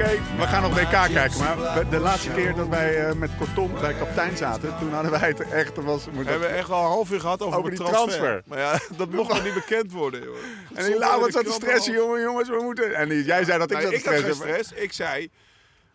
[0.01, 1.38] Oké, we gaan nog WK kijken.
[1.38, 5.28] Maar de laatste keer dat wij eh, met Kortom bij kaptein zaten, toen hadden wij
[5.28, 5.76] het echt...
[5.76, 8.42] Was, We hebben echt al een half uur gehad over, Over die transfer.
[8.46, 10.36] Maar ja, dat mocht nog niet bekend worden, joh.
[10.74, 12.94] en die Laurens zat te stressen, jongen, jongens, we moeten...
[12.94, 14.72] En jij zei dat ik zat te ik had stress.
[14.72, 15.30] Ik zei,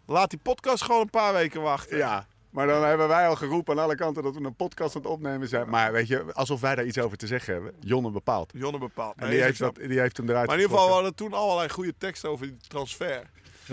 [0.05, 1.97] laat die podcast gewoon een paar weken wachten.
[1.97, 5.01] Ja, maar dan hebben wij al geroepen aan alle kanten dat we een podcast aan
[5.01, 5.69] het opnemen zijn.
[5.69, 7.73] Maar weet je, alsof wij daar iets over te zeggen hebben.
[7.79, 8.51] Jonne bepaalt.
[8.55, 9.15] Jonne bepaalt.
[9.17, 11.33] En die heeft, dat, die heeft hem eruit Maar in ieder geval, we hadden toen
[11.33, 13.21] allerlei goede teksten over die transfer.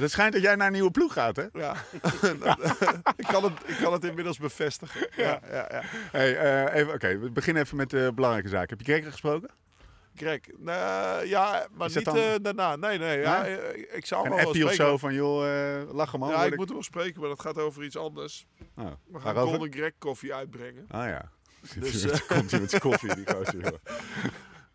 [0.01, 1.45] Het schijnt dat jij naar een nieuwe ploeg gaat, hè?
[1.53, 1.75] Ja.
[3.17, 5.09] ik, kan het, ik kan het inmiddels bevestigen.
[5.17, 5.83] Ja, ja, ja.
[6.11, 8.69] Hey, eh, even, Oké, we beginnen even met de belangrijke zaken.
[8.69, 9.51] Heb je Kreker gesproken?
[10.15, 12.77] Greg, nou, ja, maar niet dan- eh, daarna.
[12.77, 13.19] Nee, nee.
[13.19, 14.93] Ja, eh, ik zou Een hem wel appie of spreken.
[14.93, 16.31] zo van, joh, lach hem aan.
[16.31, 18.47] Ja, ik moet hem wel spreken, maar dat gaat over iets anders.
[18.77, 19.37] Oh, We gaan?
[19.37, 20.85] Golden Greg koffie uitbrengen.
[20.89, 21.31] Ah ja.
[21.79, 23.73] Dus, Dus komt hij met zijn koffie, die gozer.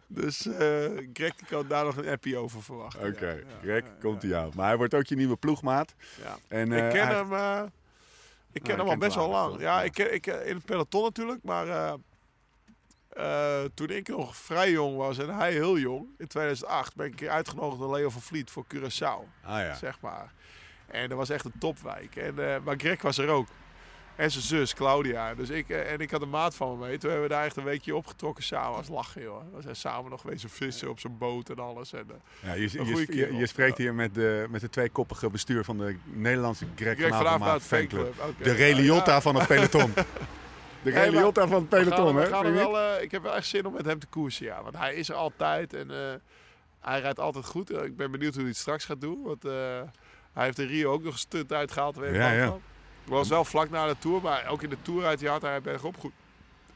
[0.08, 3.08] Dus eh Greg kan daar nog een appie over verwachten.
[3.08, 4.52] Oké, ja, Greg, komt hij aan.
[4.56, 5.94] Maar hij wordt ook je nieuwe ploegmaat.
[6.24, 6.38] Ja.
[6.48, 7.62] En, ik eh, ken hij- hem, eh,
[8.52, 9.60] ik ken je hem al best wel lang.
[9.60, 11.96] Ja, ik, ken- ik, in het peloton natuurlijk, maar
[13.74, 17.80] toen ik nog vrij jong was en hij heel jong, in 2008, ben ik uitgenodigd
[17.80, 19.74] door Leo van Vliet voor Curaçao, Ah ja.
[19.76, 20.34] zeg maar.
[20.88, 22.16] En dat was echt een topwijk.
[22.16, 23.48] En, maar Greg was er ook.
[24.18, 25.36] En zijn zus, Claudia.
[25.36, 26.98] Dus ik, eh, en ik had een maat van me mee.
[26.98, 28.76] Toen hebben we daar echt een weekje opgetrokken samen.
[28.76, 29.42] was lachen, joh.
[29.56, 31.94] We zijn samen nog wezen vissen op zijn boot en alles.
[31.94, 35.96] En, eh, Ja, je, je, spreekt hier met de, met de tweekoppige bestuur van de
[36.04, 38.14] Nederlandse Greg, Greg van Avermaat fanclub.
[38.42, 39.22] De Reliotta Ja.
[39.22, 39.94] van het peloton.
[40.84, 42.24] De Reliotta van het peloton, hè?
[42.26, 44.64] eh, ik heb wel echt zin om met hem te koersen, ja.
[44.64, 45.90] Want hij is er altijd en
[46.80, 47.72] hij rijdt altijd goed.
[47.84, 49.24] Ik ben benieuwd hoe hij het straks gaat doen.
[49.24, 51.96] Want hij heeft in Rio ook nog een stunt uitgehaald.
[51.96, 52.48] weet Ja, ja.
[52.48, 52.62] van.
[53.08, 55.42] Was wel vlak na de Tour, maar ook in de Tour rijdt hij hard.
[55.42, 56.12] Hij bergop goed.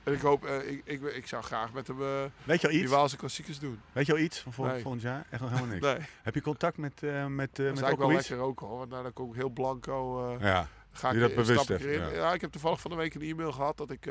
[0.03, 2.73] En ik hoop, eh, ik, ik, ik zou graag met hem eh, Weet je al
[2.73, 2.91] die iets?
[2.91, 3.79] Waalse klassiekers doen.
[3.91, 4.81] Weet je al iets van vol- Nee.
[4.81, 5.25] volgend jaar?
[5.29, 5.85] Echt nog helemaal niks.
[5.85, 8.77] Nee, Heb je contact met, eh met, eh dat met wel lekker ook hoor.
[8.77, 10.27] Want nou, dan kom ik heel blanco.
[10.39, 10.67] Ja.
[10.91, 12.07] ga ik Die dat in- bewust ik heeft, ja.
[12.07, 12.33] Ja.
[12.33, 14.07] ik heb toevallig van de week een e-mail gehad dat ik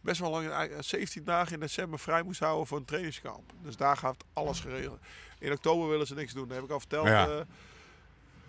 [0.00, 3.52] best wel lang, eh, 17 dagen in december vrij moest houden voor een trainingskamp.
[3.62, 4.98] Dus daar gaat alles geregeld.
[5.38, 7.06] In oktober willen ze niks doen, dat heb ik al verteld.
[7.06, 7.44] Ja.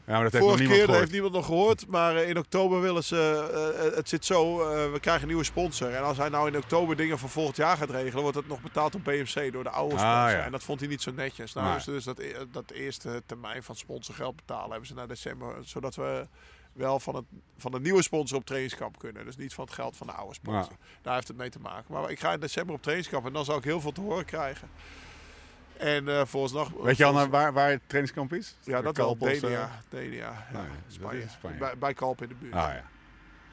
[0.05, 1.87] Eh, ja, maar dat heeft nog vorige niemand keer, heeft niemand nog gehoord.
[1.87, 3.49] Maar eh, in oktober willen ze,
[3.89, 5.89] eh, het zit zo, eh, we krijgen een nieuwe sponsor.
[5.89, 8.61] En als hij nou in oktober dingen voor volgend jaar gaat regelen, wordt het nog
[8.61, 10.37] betaald door BMC, door de oude Ah, sponsor.
[10.39, 10.45] ja.
[10.45, 11.53] En dat vond hij niet zo netjes.
[11.53, 11.75] Nou, Nee.
[11.75, 15.55] dus, dus dat, dat eerste termijn van sponsorgeld betalen hebben ze naar december.
[15.61, 16.27] Zodat we
[16.73, 17.25] wel van, het,
[17.57, 19.25] van de nieuwe sponsor op trainingskamp kunnen.
[19.25, 20.75] Dus niet van het geld van de oude sponsor.
[21.01, 21.93] Daar heeft het mee te maken.
[21.93, 24.25] Maar ik ga in december op trainingskamp en dan zal ik heel veel te horen
[24.25, 24.69] krijgen.
[25.77, 26.71] En eh volgens nog...
[26.83, 28.55] Weet je al naar waar, waar het trainingskamp is?
[28.63, 29.05] Ja, dat wel.
[29.05, 29.41] Kalpels, eh?
[29.41, 29.69] Denia.
[29.89, 30.59] Denia, ja.
[30.59, 31.23] Ah, Spanje.
[31.29, 31.57] Spanje.
[31.57, 32.53] Bij, bij Kalp in de buurt.
[32.53, 32.83] Ah ja.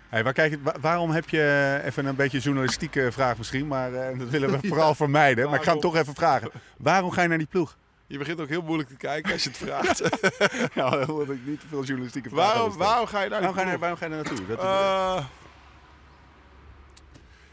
[0.08, 4.28] Hey, waar kijk waarom heb je, even een beetje journalistieke vraag misschien, maar eh, dat
[4.28, 5.48] willen we vooral vermijden.
[5.50, 6.50] Maar ik ga hem toch even vragen.
[6.76, 7.76] Waarom ga je naar die ploeg?
[8.06, 10.08] Je begint ook heel moeilijk te kijken als je het vraagt.
[10.74, 13.60] Ja, omdat ik niet te veel journalistieke vragen waarom, waarom ga je die waarom, ga
[13.60, 13.80] je, ploeg?
[13.80, 14.46] waarom ga je daar naartoe?
[14.46, 15.24] Dat, Eh,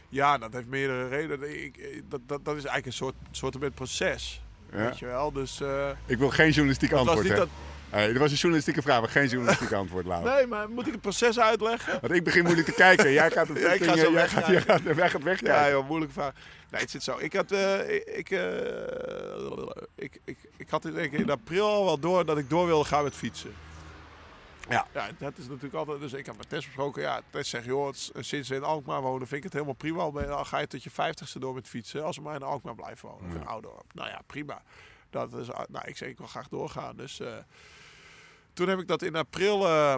[0.08, 1.64] ja, dat heeft meerdere redenen.
[1.64, 4.42] Ik, dat, dat, dat is eigenlijk een soort, soort proces.
[4.72, 4.78] Ja.
[4.78, 5.32] Weet je wel?
[5.32, 7.28] Dus eh, ik wil geen journalistiek het was antwoord.
[7.28, 7.38] niet hè.
[7.38, 7.48] dat...
[7.90, 10.24] Hey, was een journalistieke vraag, maar geen journalistiek antwoord, Lau.
[10.24, 11.98] Nee, maar moet ik het proces uitleggen?
[12.00, 13.12] Want ik begin moeilijk te kijken.
[13.12, 15.60] Jij gaat het Ja, ik ga zo jij gaat, jij gaat, jij gaat wegkijken.
[15.60, 16.32] Ja, joh, moeilijke vraag.
[16.70, 17.16] Nee, het zit zo.
[17.18, 18.40] Ik had, eh, ik, ik, eh,
[19.94, 23.14] ik, ik, ik had in april al wel door dat ik door wilde gaan met
[23.14, 23.52] fietsen.
[24.68, 24.86] Ja.
[24.94, 26.00] ja, dat is natuurlijk altijd.
[26.00, 27.02] Dus ik heb met Tess besproken.
[27.02, 30.02] Ja, Tess zegt, joh, is- sinds we in Alkmaar wonen vind ik het helemaal prima.
[30.32, 32.04] Al ga je tot je vijftigste door met fietsen.
[32.04, 33.28] Als we maar in Alkmaar blijven wonen.
[33.30, 33.84] Of in Oudorp.
[33.94, 34.62] Nou ja, prima.
[35.10, 36.96] Dat is, nou, ik zeg, ik wil graag doorgaan.
[36.96, 37.32] Dus eh,
[38.52, 39.94] toen heb ik dat in april eh,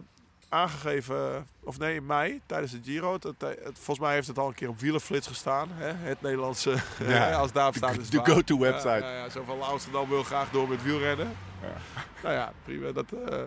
[0.49, 1.47] aangegeven.
[1.61, 3.19] Of nee, in mei, tijdens de Giro.
[3.19, 5.69] Dat, eh, het, volgens mij heeft het al een keer op wielerflits gestaan.
[5.73, 5.93] Hè?
[5.93, 7.33] Het Nederlandse, Ja.
[7.41, 8.89] als daarop staat is De go-to website.
[8.89, 11.37] Ja, ja, zo van Amsterdam wil graag door met wielrennen.
[11.63, 12.03] Ja.
[12.23, 12.93] Nou ja, prima.
[12.93, 13.43] Dat, eh,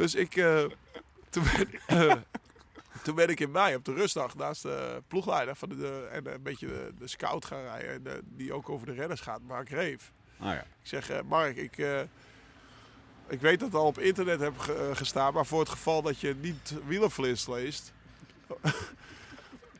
[0.00, 0.64] dus ik, eh,
[1.30, 2.16] toen, ben, eh,
[3.02, 6.26] toen ben ik in mei op de rustdag naast de ploegleider van de, de- en
[6.32, 7.90] een beetje de, de scout gaan rijden.
[7.92, 10.12] En, de- die ook over de renners gaat, Mark Reef.
[10.38, 10.60] Ah, ja.
[10.60, 12.00] Ik zeg, eh, Mark, ik, eh,
[13.28, 16.02] ik weet dat het al op internet heb ge- eh, gestaan, maar voor het geval
[16.02, 17.92] dat je niet wielerflits leest,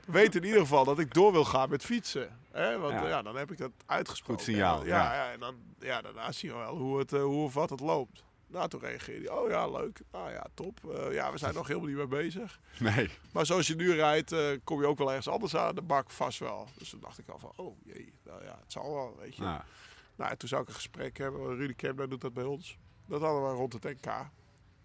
[0.07, 2.39] weet in ieder geval dat ik door wil gaan met fietsen.
[2.53, 2.79] Hè?
[2.79, 3.09] Want Ja.
[3.09, 3.23] ja.
[3.23, 4.45] dan heb ik dat uitgesproken.
[4.45, 5.15] Goed signaal, Ja, ja.
[5.15, 5.33] ja.
[5.33, 8.25] en dan, ja, daarna zien we wel hoe, het, eh, hoe of wat het loopt.
[8.51, 10.01] Nou, toen reageerde hij, oh ja, leuk.
[10.13, 10.91] Nou ja, top.
[10.95, 12.61] Eh, ja, we zijn nog helemaal niet mee bezig.
[12.79, 13.11] Nee.
[13.33, 16.11] Maar zoals je nu rijdt, eh, kom je ook wel ergens anders aan de bak,
[16.11, 16.69] vast wel.
[16.79, 19.43] Dus toen dacht ik al van, oh jee, nou ja, het zal wel, weet je.
[19.43, 21.57] Nou, en toen zou ik een gesprek hebben.
[21.57, 22.79] Rudy Kemper doet dat bij ons.
[23.07, 24.13] Dat hadden we rond het NK.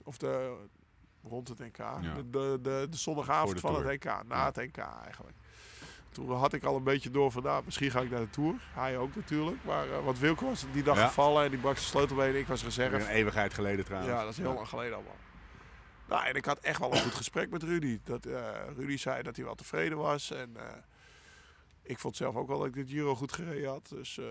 [0.03, 0.57] Of de,
[1.23, 1.77] rond het NK.
[1.77, 3.85] De, de, de, de zondagavond van Tour.
[3.91, 4.23] het NK.
[4.27, 4.45] Na Ja.
[4.45, 5.37] het NK eigenlijk.
[6.15, 8.53] Toen had ik al een beetje door van, nou, misschien ga ik naar de Tour.
[8.73, 9.57] Hij ook natuurlijk.
[9.63, 11.07] Maar uh, want Wilco was die dag Ja.
[11.07, 12.35] gevallen en die brak zijn sleutelbeen.
[12.35, 12.95] Ik was reserve.
[12.95, 14.13] Een eeuwigheid geleden trouwens.
[14.13, 15.15] Ja, dat is heel lang geleden allemaal.
[16.07, 17.99] Nou, en ik had echt wel een goed gesprek met Rudy.
[18.03, 20.31] Dat, eh, Rudy zei dat hij wel tevreden was.
[20.31, 20.63] En eh,
[21.83, 23.87] ik vond zelf ook wel dat ik dit Giro goed gereden had.
[23.89, 24.25] Dus eh,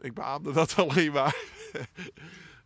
[0.00, 1.36] ik beaamde dat alleen maar.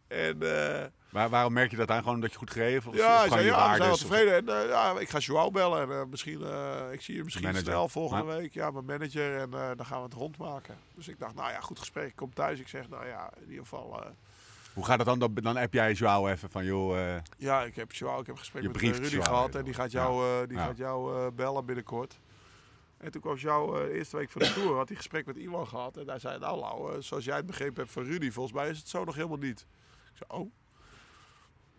[0.09, 1.99] En eh, Maar waarom merk je dat aan?
[1.99, 2.87] Gewoon omdat je goed hebt?
[2.87, 4.35] Of ja, zei, je ja, we zijn wel tevreden.
[4.35, 5.83] En eh, ja, ik ga Joao bellen.
[5.91, 7.67] En eh, misschien, eh, ik zie je misschien Manager.
[7.67, 8.53] snel volgende week.
[8.55, 9.37] Ja, mijn manager.
[9.39, 10.77] En eh, dan gaan we het rondmaken.
[10.95, 12.07] Dus ik dacht, nou ja, goed gesprek.
[12.09, 12.61] Ik kom thuis.
[12.61, 14.03] Ik zeg, nou ja, in ieder geval...
[14.03, 14.11] eh,
[14.75, 15.31] Hoe gaat het dan?
[15.43, 16.99] Dan, app jij Joao even van, joh...
[17.15, 19.59] eh, Ja, ik heb Joao, ik heb een gesprek met eh, Rudy Joao gehad even.
[19.59, 20.65] en die gaat jou, eh, die Ja.
[20.65, 22.19] gaat jou eh, bellen binnenkort.
[22.99, 25.69] En toen kwam eh, de eerste week van de Tour, had hij gesprek met iemand
[25.69, 25.97] gehad.
[25.97, 28.69] En hij zei, nou Lau, eh, zoals jij het begrepen hebt van Rudy, volgens mij
[28.71, 29.67] is het zo nog helemaal niet.
[30.15, 30.53] Ik zei, oh.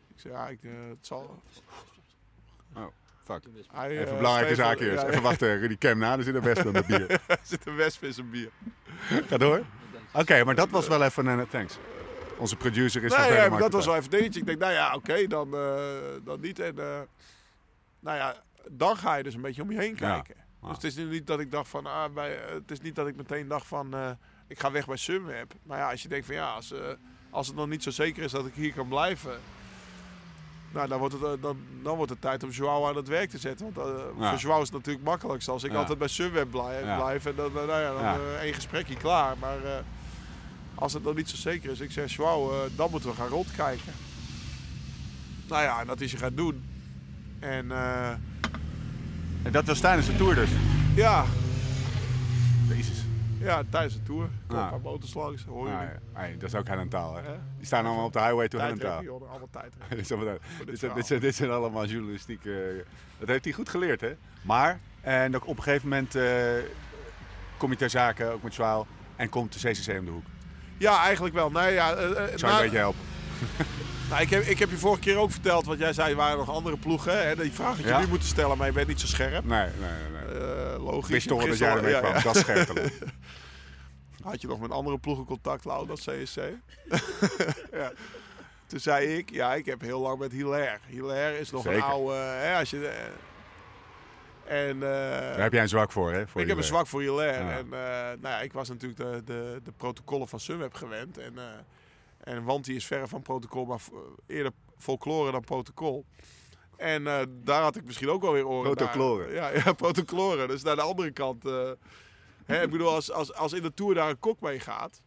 [0.07, 1.41] Ik zei, ja, ik, eh, het zal...
[3.23, 3.43] fuck.
[3.71, 5.01] Hij, Even eh, een belangrijke zaak eerst.
[5.03, 6.17] ja, Even wachten, Rudy Cam na.
[6.17, 7.09] Er zit een wesp met bier.
[7.27, 8.49] Er zit een wesp in zijn bier.
[9.27, 9.63] Ga door.
[10.13, 11.47] Oké, maar dat was wel even een...
[11.47, 11.77] thanks.
[12.38, 14.39] Onze producer is van Nee, ja, dat was wel even een dingetje.
[14.39, 15.89] Ik denk, nou ja, oké, dan, eh,
[16.23, 16.59] dan niet.
[16.59, 16.99] En eh,
[17.99, 20.13] nou ja, dan ga je dus een beetje om je heen Ja.
[20.21, 20.36] kijken.
[20.61, 22.95] Dus het is nu niet dat ik dacht van, ah, bij, eh, het is niet
[22.95, 24.09] dat ik meteen dacht van, eh,
[24.47, 25.53] ik ga weg bij Sunweb.
[25.63, 26.88] Maar ja, als je denkt van ja, als, eh,
[27.36, 29.39] als het nog niet zo zeker is dat ik hier kan blijven.
[30.71, 33.29] Nou, dan wordt, het, eh, dan, dan wordt het tijd om Joao aan het werk
[33.29, 33.71] te zetten.
[33.73, 34.29] Want eh, Ja.
[34.29, 35.47] voor Joao is het natuurlijk makkelijk.
[35.47, 35.77] Als ik Ja.
[35.77, 36.95] altijd bij Sunweb blijf, Ja.
[36.97, 39.38] blijf en dan, eh, nou ja, dan één gesprekje klaar.
[39.39, 39.57] Maar
[40.75, 43.27] als het nog niet zo zeker is, ik zeg Joao, eh, dan moeten we gaan
[43.27, 43.93] rondkijken.
[45.47, 46.63] Nou ja, en dat is je gaat doen.
[47.39, 47.71] En
[49.43, 50.49] En dat was tijdens de Tour dus.
[50.95, 51.25] ja,
[52.67, 52.94] Jezus.
[53.45, 54.27] Ja, tijdens de tour.
[54.47, 54.73] Komen Ja.
[54.73, 55.73] een paar motors langs, hoor je.
[55.73, 55.99] Ah, ja.
[56.13, 57.21] Hey, dat is ook Hellentaal, hè?
[57.21, 57.35] Hè?
[57.57, 59.19] Die staan allemaal op de highway to Tijdrekken, Hellentaal.
[59.19, 59.97] joh, allemaal tijdrekken.
[60.65, 62.83] dit, dit dit, dit, zijn, allemaal journalistieke...
[63.19, 64.15] Dat heeft hij goed geleerd, hè?
[64.41, 66.23] Maar, en ook op een gegeven moment eh,
[67.57, 68.85] kom je ter zake, ook met Joao,
[69.15, 70.25] en komt de CCC om de hoek.
[70.77, 71.51] Ja, eigenlijk wel.
[71.51, 72.99] Nee, ja, eh, eh, zou na- je een beetje helpen.
[74.09, 76.37] nou, ik, heb, ik heb je vorige keer ook verteld, want jij zei er waren
[76.37, 77.27] nog andere ploegen.
[77.27, 77.35] Hè?
[77.35, 77.99] Die vraag had je Ja.
[77.99, 79.45] nu moeten stellen, maar je bent niet zo scherp.
[79.45, 80.33] Nee, nee, nee.
[80.33, 80.41] nee.
[80.41, 81.05] Eh, logisch.
[81.05, 82.13] Ik wist toch dat jij ermee ja, kwam.
[82.13, 82.21] ja.
[82.21, 82.79] Dat is scherp.
[84.23, 86.35] Had je nog met andere ploegen contact, Lau, dat CSC?
[87.79, 87.91] ja.
[88.67, 90.77] Toen zei ik, ja, ik heb heel lang met Hilaire.
[90.87, 91.77] Hilaire is nog Zeker.
[91.77, 92.13] een oude...
[92.13, 93.09] Hè, als je,
[94.45, 96.27] en, eh, Daar heb jij een zwak voor, hè?
[96.27, 97.43] Voor ik heb een zwak voor Hilaire.
[97.43, 97.49] Ja.
[97.57, 101.17] En eh, nou ja, ik was natuurlijk de, de, de protocollen van Sunweb gewend.
[101.17, 101.43] En, eh
[102.26, 103.89] en Wanti is verre van protocol, maar v-
[104.28, 106.05] eerder folklore dan protocol.
[106.78, 108.76] En eh, daar had ik misschien ook wel weer oren naar.
[108.76, 109.34] Protocolore.
[109.34, 110.47] Ja, ja, protocolore.
[110.47, 111.45] Dus naar de andere kant.
[111.45, 111.71] eh,
[112.45, 115.01] hè, ik bedoel, als, als, als in de Tour daar een kok mee gaat...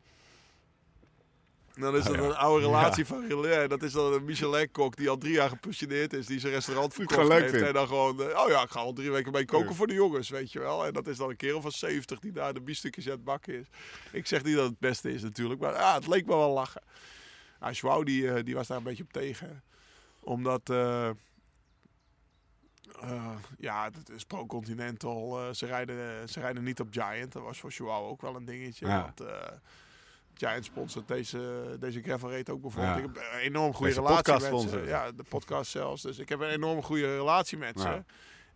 [1.80, 2.22] Dan is Oh, dat ja.
[2.22, 3.68] een oude relatie van Hilaire.
[3.68, 6.26] Dat is dan een Michelin-kok die al drie jaar gepensioneerd is.
[6.26, 7.50] Die zijn restaurant verkocht heeft.
[7.50, 7.66] vindt.
[7.66, 9.74] En dan gewoon, eh, oh ja, ik ga al drie weken mee koken Ja.
[9.74, 10.86] voor de jongens, weet je wel.
[10.86, 13.54] En dat is dan een kerel van 70 die daar de biefstukjes aan het bakken
[13.54, 13.66] is.
[14.12, 16.52] Ik zeg niet dat het het beste is natuurlijk, maar ah, het leek me wel
[16.52, 16.82] lachen.
[17.60, 19.62] Nou, Joao die, eh, die was daar een beetje op tegen.
[20.20, 21.10] Omdat, eh,
[23.58, 25.54] ja, het is pro-continental.
[25.54, 27.32] ze, rijden, ze rijden niet op Giant.
[27.32, 28.86] Dat was voor Joao ook wel een dingetje.
[28.86, 29.00] Ja.
[29.02, 29.30] Want
[30.38, 32.96] Giant sponsort deze, deze gravel ook bijvoorbeeld.
[32.96, 32.96] Ja.
[32.96, 34.82] Ik heb een enorm goede Deze relatie met ze.
[34.86, 36.02] Ja, de podcast zelfs.
[36.02, 38.02] Dus ik heb een enorm goede relatie met ze.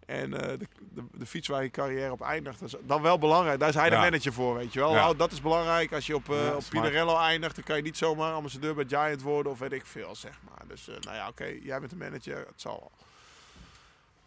[0.06, 3.18] En eh, de, de, de fiets waar je carrière op eindigt, dat is dan wel
[3.18, 3.58] belangrijk.
[3.58, 4.92] Daar is hij de manager voor, weet je wel.
[4.92, 5.92] Nou, dat is belangrijk.
[5.92, 6.62] Als je op, Ja, op.
[6.70, 10.14] Pinarello eindigt, dan kan je niet zomaar ambassadeur bij Giant worden of weet ik veel,
[10.14, 10.68] zeg maar.
[10.68, 12.90] Dus eh, nou ja, oké, jij bent de manager, het zal wel.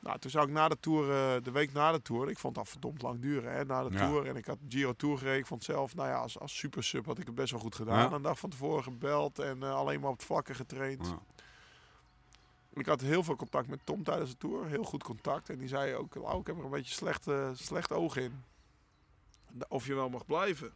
[0.06, 2.56] Nou, toen zou ik na de Tour, eh, de week na de Tour, ik vond
[2.56, 4.08] dat verdomd lang duren, hè, na de Ja.
[4.08, 4.28] Tour.
[4.28, 5.40] En ik had Giro Tour gereden.
[5.40, 7.76] Ik vond zelf, nou ja, als, als super sub had ik het best wel goed
[7.76, 8.10] gedaan.
[8.10, 8.12] Ja.
[8.12, 11.08] Een dag van tevoren gebeld en eh, alleen maar op het vlakke getraind.
[11.08, 11.20] Ja.
[12.74, 14.66] Ik had heel veel contact met Tom tijdens de tour.
[14.68, 15.50] Heel goed contact.
[15.50, 18.44] En die zei ook, "Lau, ik heb er een beetje slecht, slecht oog in.
[19.68, 20.74] Of je wel mag blijven.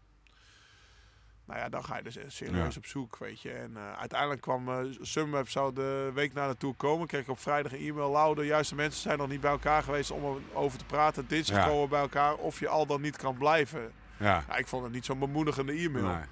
[1.49, 2.79] Nou ja, dan ga je dus serieus Ja.
[2.79, 3.51] op zoek, weet je.
[3.51, 7.07] En eh, uiteindelijk kwam eh Sunweb zou de week na tour komen.
[7.07, 8.11] Kreeg ik op vrijdag een e-mail.
[8.11, 11.27] Lau, de juiste mensen zijn nog niet bij elkaar geweest om erover te praten.
[11.27, 11.67] Dinsdag Ja.
[11.67, 13.91] komen bij elkaar of je al dan niet kan blijven.
[14.17, 14.43] Ja.
[14.47, 16.23] Nou, ik vond het niet zo'n bemoedigende e-mail Nee.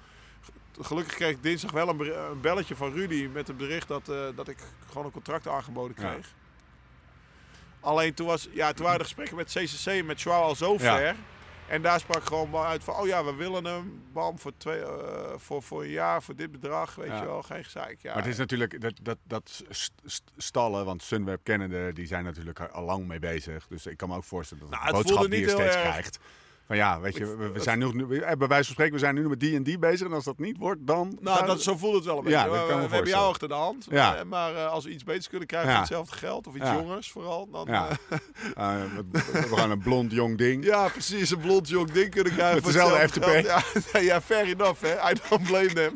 [0.80, 4.48] gelukkig kreeg ik dinsdag wel een, belletje van Rudy met het bericht dat, eh, dat
[4.48, 4.58] ik
[4.88, 6.10] gewoon een contract aangeboden Ja.
[6.10, 6.34] kreeg.
[7.80, 10.78] Alleen toen, was, ja, toen waren de gesprekken met CCC en met Joao al zo
[10.78, 11.16] ver.
[11.68, 14.02] En daar sprak gewoon maar uit van, oh ja, we willen hem.
[14.12, 17.20] Bam, voor, twee, eh, voor, voor een jaar, voor dit bedrag, weet Ja.
[17.20, 17.42] je wel.
[17.42, 18.02] Geen gezeik.
[18.02, 22.06] Ja, Maar het is natuurlijk dat, dat, dat st- st- stallen, want Sunweb kennende, die
[22.06, 23.66] zijn natuurlijk al lang mee bezig.
[23.66, 25.80] Dus ik kan me ook voorstellen dat Nou, de het boodschap die je steeds erg-
[25.90, 26.18] krijgt.
[26.68, 28.98] Van ja, weet je, we, we zijn nu, we- eh, bij wijze van spreken, we
[28.98, 30.06] zijn nu met die en die bezig.
[30.06, 31.18] En als dat niet wordt, dan...
[31.20, 32.56] Nou, dat, zo voelt het wel een Ja, beetje.
[32.58, 33.86] dat we kan me we hebben jou achter de hand.
[33.90, 34.16] Ja.
[34.16, 35.74] eh, Maar eh, als we iets beters kunnen krijgen Ja.
[35.76, 36.74] voor hetzelfde geld, of iets Ja.
[36.74, 37.66] jongers vooral, dan...
[37.70, 37.88] Ja.
[38.56, 38.74] Eh,
[39.32, 40.64] we, gaan een blond jong ding.
[40.64, 41.30] Ja, precies.
[41.30, 42.54] Een blond jong ding kunnen krijgen.
[42.54, 43.92] Met voor dezelfde hetzelfde FTP.
[43.92, 45.10] Ja, ja, fair enough, hè.
[45.10, 45.92] I don't blame them.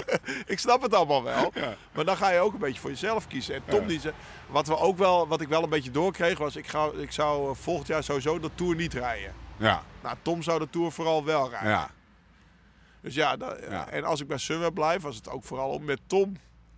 [0.54, 1.52] ik snap het allemaal wel.
[1.94, 3.54] Maar dan ga je ook een beetje voor jezelf kiezen.
[3.54, 4.12] En Tom, die ze,
[4.48, 6.56] wat, we ook wel, wat ik wel een beetje doorkreeg, was...
[6.56, 9.32] Ik, ga, ik zou volgend jaar sowieso de Tour niet rijden.
[9.56, 11.70] Ja, Nou, Tom zou de Tour vooral wel rijden.
[11.70, 11.90] ja,
[13.00, 13.36] Dus ja,
[13.88, 16.36] en als ik bij Sunweb blijf, was het ook vooral om met Tom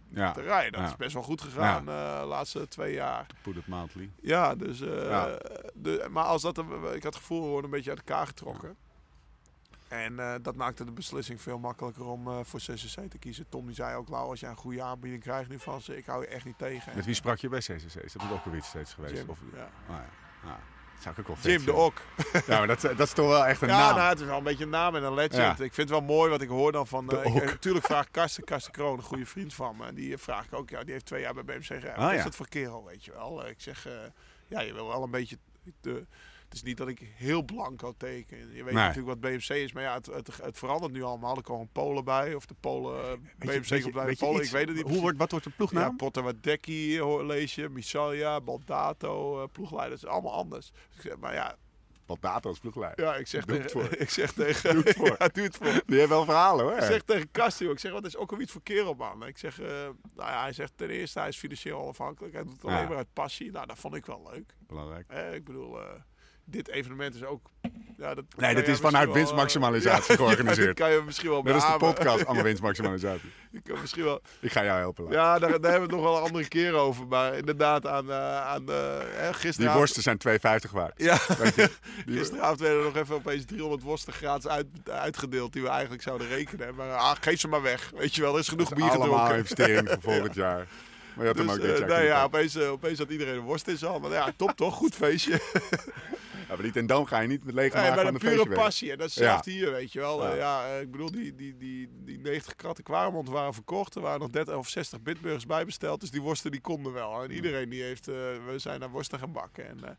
[0.08, 0.32] ja.
[0.32, 0.72] te rijden.
[0.72, 0.86] Dat Ja.
[0.86, 3.26] is best wel goed gegaan eh, de laatste twee jaar.
[3.42, 4.10] Put it mildly.
[4.20, 4.80] Ja, dus...
[4.80, 5.38] eh, Ja.
[5.74, 6.58] De, maar als dat...
[6.58, 6.64] Ik
[7.02, 8.76] had het gevoel, we worden een beetje uit elkaar getrokken.
[9.88, 13.48] En eh, dat maakte de beslissing veel makkelijker om eh, voor CCC te kiezen.
[13.48, 16.06] Tom die zei ook, Lau, als jij een goede aanbieding krijgt nu van ze, ik
[16.06, 16.92] hou je echt niet tegen.
[16.96, 17.94] Met wie sprak je bij CCC?
[17.94, 19.14] Is dat ook weer steeds geweest?
[19.14, 19.68] Jim, Of, ja.
[19.88, 19.96] Ah,
[20.44, 20.48] ja.
[20.50, 20.56] Ah,
[20.99, 21.72] zou ik ook wel Jim de.
[21.72, 22.03] Ok.
[22.46, 23.96] Ja, maar dat, dat is toch wel echt een Ja, naam.
[23.96, 25.34] nou, het is wel een beetje een naam en een legend.
[25.34, 25.51] Ja.
[25.51, 27.11] Ik vind het wel mooi wat ik hoor dan van...
[27.11, 29.86] Eh, ik- eh, natuurlijk vraag Karsten, Karsten Kroon, een goede vriend van me.
[29.86, 31.94] En die vraag ik ook, ja, die heeft twee jaar bij BMC gereden.
[31.94, 32.24] Ah, Wat is ja.
[32.24, 33.44] dat voor kerel, weet je wel?
[33.44, 33.92] Eh, Ik zeg, eh,
[34.49, 35.38] ja, je wil wel een beetje...
[35.80, 36.07] De,
[36.49, 38.38] het is niet dat ik heel blanco teken.
[38.38, 38.84] Je weet Nee.
[38.84, 41.36] natuurlijk wat BMC is, maar ja, het, het, het verandert nu allemaal.
[41.36, 43.03] Er komen Polen bij, of de Polen...
[43.03, 44.51] eh, Weet BMC je- komt bij weet de je Polen, iets?
[44.53, 45.96] ik weet het niet Hoe wordt, wat wordt de Ja, ploegnaam?
[45.96, 50.70] Potawateki hoor- lees je, Misalia, Baldato, eh, ploegleiders, allemaal anders.
[50.70, 51.57] Dus ik zeg, maar ja,
[52.07, 53.05] Wat data als ploegleider.
[53.05, 53.88] ja, ik zeg Doe het tegen...
[53.88, 53.99] voor.
[54.05, 54.74] Ik zeg tegen...
[54.74, 55.16] Doe het voor.
[55.18, 55.82] Ja, doe het voor.
[55.86, 56.76] Die heeft wel verhalen hoor.
[56.76, 59.26] Ik zeg tegen Kastio, ik zeg, wat is ook alweer iets voor kerel, man?
[59.26, 62.34] Ik zeg, eh, nou ja, hij zegt ten eerste, hij is financieel onafhankelijk.
[62.34, 62.88] Hij doet het alleen Ja.
[62.88, 63.51] maar uit passie.
[63.51, 64.55] Nou, dat vond ik wel leuk.
[64.66, 65.05] Belangrijk.
[65.09, 65.86] Eh, ik bedoel, eh,
[66.51, 67.51] dit evenement is ook...
[67.96, 70.76] Ja, dat Nee, dat jij is vanuit eh, winstmaximalisatie ja, georganiseerd.
[70.76, 73.30] Dat kan je misschien wel Net als de podcast, allemaal winstmaximalisatie.
[73.51, 74.20] Je kan misschien wel...
[74.40, 75.11] Ik ga jou helpen.
[75.11, 77.07] Ja, daar, daar hebben we het nog wel een andere keer over.
[77.07, 78.99] Maar inderdaad, aan, eh, aan eh,
[79.40, 80.92] hè, Die worsten zijn 2,50 waard.
[80.96, 81.70] Ja, Weet je,
[82.07, 86.03] die- gisteravond werden er nog even opeens 300 worsten gratis uit, uitgedeeld die we eigenlijk
[86.03, 86.74] zouden rekenen.
[86.74, 87.90] Maar ah, geef ze maar weg.
[87.96, 89.36] Weet je wel, er is genoeg bier allemaal gedronken.
[89.36, 90.66] investeringen voor volgend jaar.
[91.14, 92.99] Maar je had hem Dus, ook dit eh, jaar nee, kunnen ja, opeens, eh, opeens
[92.99, 94.03] had iedereen een worst in zijn hand.
[94.03, 94.74] Maar ja, top toch?
[94.74, 95.40] Goed feestje.
[96.49, 98.20] Ja, maar die ten Dam ga je niet met lege Nee, maag maar van een
[98.20, 98.92] de pure feestje passie.
[98.92, 99.40] En dat is Ja.
[99.44, 100.36] hier, weet je wel.
[100.36, 100.66] Ja.
[100.74, 103.94] Eh, ik bedoel, die, die, die, die 90 kratten Kwaremond waren verkocht.
[103.94, 106.01] Er waren nog 30 of 60 bitburgers bijbesteld.
[106.01, 107.22] Dus die worsten die konden wel.
[107.22, 109.68] En iedereen die heeft, eh, we zijn naar worsten gaan bakken.
[109.68, 109.90] En, eh,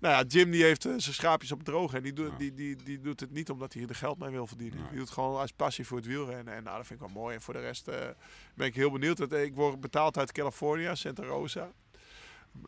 [0.00, 1.94] nou ja, Jim die heeft zijn schaapjes op het droog.
[1.94, 2.36] En die, doet Ja.
[2.38, 4.78] die, die, die doet het niet omdat hij er geld mee wil verdienen.
[4.78, 4.86] Nee.
[4.88, 6.54] Die doet het gewoon als passie voor het wielrennen.
[6.54, 7.34] En nou, dat vind ik wel mooi.
[7.34, 7.84] En voor de rest
[8.54, 9.32] ben ik heel benieuwd.
[9.32, 11.70] Ik word betaald uit California, Santa Rosa.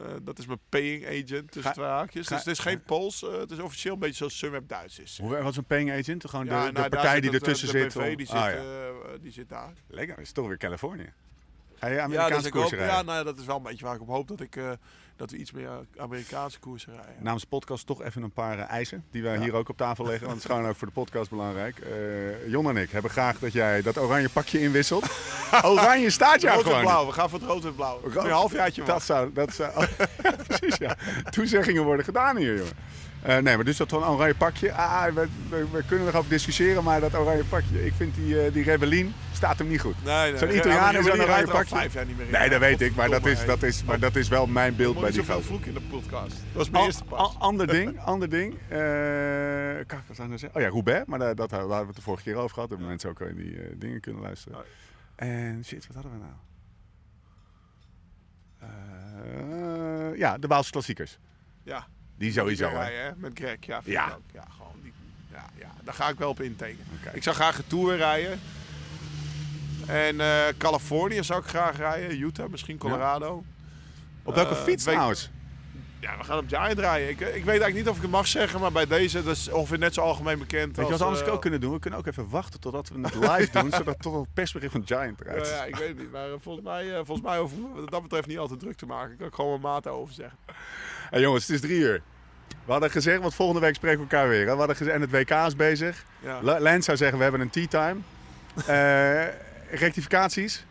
[0.00, 2.26] Eh, dat is mijn paying agent tussen twee haakjes.
[2.26, 3.22] dus het is geen Pools.
[3.24, 5.18] eh, het is officieel een beetje zoals Sunweb Duits is.
[5.22, 6.28] Hoe, wat is een paying agent?
[6.30, 7.88] Gewoon de, Ja, de nou, partij zit die eh, ertussen de zit.
[7.88, 8.56] BV om- die, zit, Ah, ja.
[8.56, 8.88] eh,
[9.20, 9.72] die zit daar.
[9.86, 11.12] Lekker, is toch weer Californië.
[11.74, 12.96] Ga je Ja, Amerikaanse dus hoop, koersen rijden?
[12.96, 14.70] ja nou, ja, dat is wel een beetje waar ik op hoop dat, ik, eh,
[15.16, 17.14] dat we iets meer Amerikaanse koersen rijden.
[17.22, 19.40] Namens de podcast toch even een paar eh, eisen die wij Ja.
[19.40, 20.26] hier ook op tafel leggen.
[20.26, 21.78] Want het is gewoon ook voor de podcast belangrijk.
[21.78, 25.06] Eh Jon en ik hebben graag dat jij dat oranje pakje inwisselt.
[25.64, 26.80] oranje staat rood en gewoon.
[26.80, 28.00] blauw, we gaan voor het rood en blauw.
[28.02, 29.86] Rood- een halfjaartje Dat zou, dat zou,
[30.46, 30.96] precies ja.
[31.30, 32.72] Toezeggingen worden gedaan hier, jongen.
[33.26, 34.72] Eh, nee, maar dus dat van oranje pakje.
[34.72, 37.86] Ah, we, we, we kunnen erover discussiëren, maar dat oranje pakje.
[37.86, 40.04] Ik vind die, eh die Rebellin staat hem niet goed.
[40.04, 41.76] Nee, nee, Zo'n Italiaan zo'n rijdt oranje pakje.
[41.76, 42.32] vijf jaar niet meer in.
[42.32, 45.00] Nee, dat weet ik, maar dat is, dat is, maar dat is wel mijn beeld
[45.00, 45.42] bij die gozer.
[45.42, 46.28] vloeken in de podcast.
[46.30, 47.18] Dat was mijn eerste pas.
[47.18, 48.52] an- ander ding, ander ding.
[48.68, 48.78] Eh,
[49.86, 50.54] kijk, wat zou ik nou zeggen?
[50.60, 52.68] Oh ja, Roubaix, maar dat, daar hadden we het de vorige keer over gehad.
[52.68, 54.58] Hebben mensen ook in die eh, dingen kunnen luisteren.
[54.58, 54.64] Oh.
[55.16, 56.32] En shit, wat hadden we nou?
[60.12, 61.18] Eh, ja, de Waalse klassiekers.
[61.62, 61.86] Ja.
[62.16, 62.74] Die sowieso, hè?
[62.74, 63.80] rijden, hè, Met Greg, ja.
[63.84, 64.04] Ja.
[64.06, 64.20] Ook.
[64.32, 64.92] ja, gewoon die,
[65.32, 66.86] ja, ja, daar ga ik wel op intekenen.
[67.00, 67.16] Oké.
[67.16, 68.40] Ik zou graag een Tour rijden.
[69.86, 72.20] En eh Californië zou ik graag rijden.
[72.20, 73.44] Utah, misschien Colorado.
[74.22, 75.30] Op welke Eh, fiets trouwens?
[76.00, 77.08] Ja, we gaan op Giant rijden.
[77.08, 79.48] Ik, ik weet eigenlijk niet of ik het mag zeggen, maar bij deze, dat is
[79.48, 81.72] ongeveer net zo algemeen bekend Weet je wat anders eh, ook kunnen doen?
[81.72, 84.82] We kunnen ook even wachten totdat we het live doen, zodat tot het persbericht van
[84.86, 86.12] Giant eruit ja, ik weet het niet.
[86.12, 89.12] Maar volgens mij, volgens mij hoeven we wat dat betreft niet altijd druk te maken.
[89.12, 90.38] Ik kan ik gewoon mijn maat over zeggen.
[91.10, 92.02] Hey, jongens, het is drie uur.
[92.64, 94.46] We hadden gezegd, want volgende week spreken we elkaar weer.
[94.46, 94.52] Hè?
[94.52, 96.04] We hadden gezegd, en het WK is bezig.
[96.20, 96.40] Ja.
[96.60, 98.00] Lens zou zeggen, we hebben een tea time.
[98.66, 99.24] Eh,
[99.70, 100.64] rectificaties?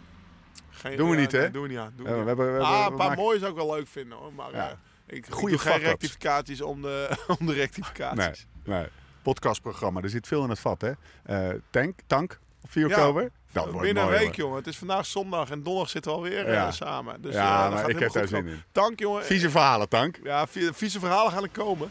[0.70, 1.40] Geen, Doen we ja, niet, hè?
[1.40, 1.94] nee, doen we niet aan.
[1.96, 2.72] Doen we Ja, niet we hebben, we aan.
[2.72, 4.34] hebben- ah, we een paar maken- mooie zou ik wel leuk vinden hoor.
[4.34, 4.70] Maar Ja.
[4.70, 7.10] eh, ik, Goeie ik doe geen rectificaties om de,
[7.40, 8.48] om de rectificaties.
[8.64, 8.88] Nee, nee.
[9.22, 10.92] Podcastprogramma, er zit veel in het vat, hè?
[11.24, 12.96] Eh, tank, tank, op 4 Ja.
[12.96, 13.32] oktober.
[13.64, 14.58] Binnen een week, jongen.
[14.58, 16.66] Het is vandaag zondag en donderdag zitten we alweer Ja.
[16.68, 17.22] eh, samen.
[17.22, 18.62] Dus, Ja, eh, maar gaat ik heb daar goed zin in.
[18.72, 19.24] Dank, jongen.
[19.26, 20.20] Vieze verhalen, tank.
[20.24, 21.90] Ja, vie- vieze verhalen gaan er komen.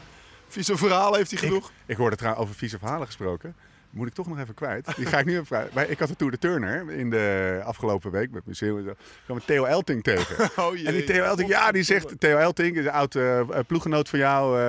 [0.49, 1.71] Vieze verhalen heeft hij genoeg.
[1.87, 3.57] Ik hoorde trouwens over vieze verhalen gesproken.
[3.91, 4.97] Moet ik toch nog even kwijt.
[4.97, 5.75] Die ga ik nu even kwijt.
[5.75, 8.95] Maar Ik had de Tour de Turner in de afgelopen week met museum en zo.
[9.25, 10.51] Kwam ik Theo Elting tegen.
[10.65, 10.87] Oh jee.
[10.87, 12.21] En die Theo Elting, ja, die zegt...
[12.21, 14.61] Theo Elting is een oud eh, ploeggenoot van jou.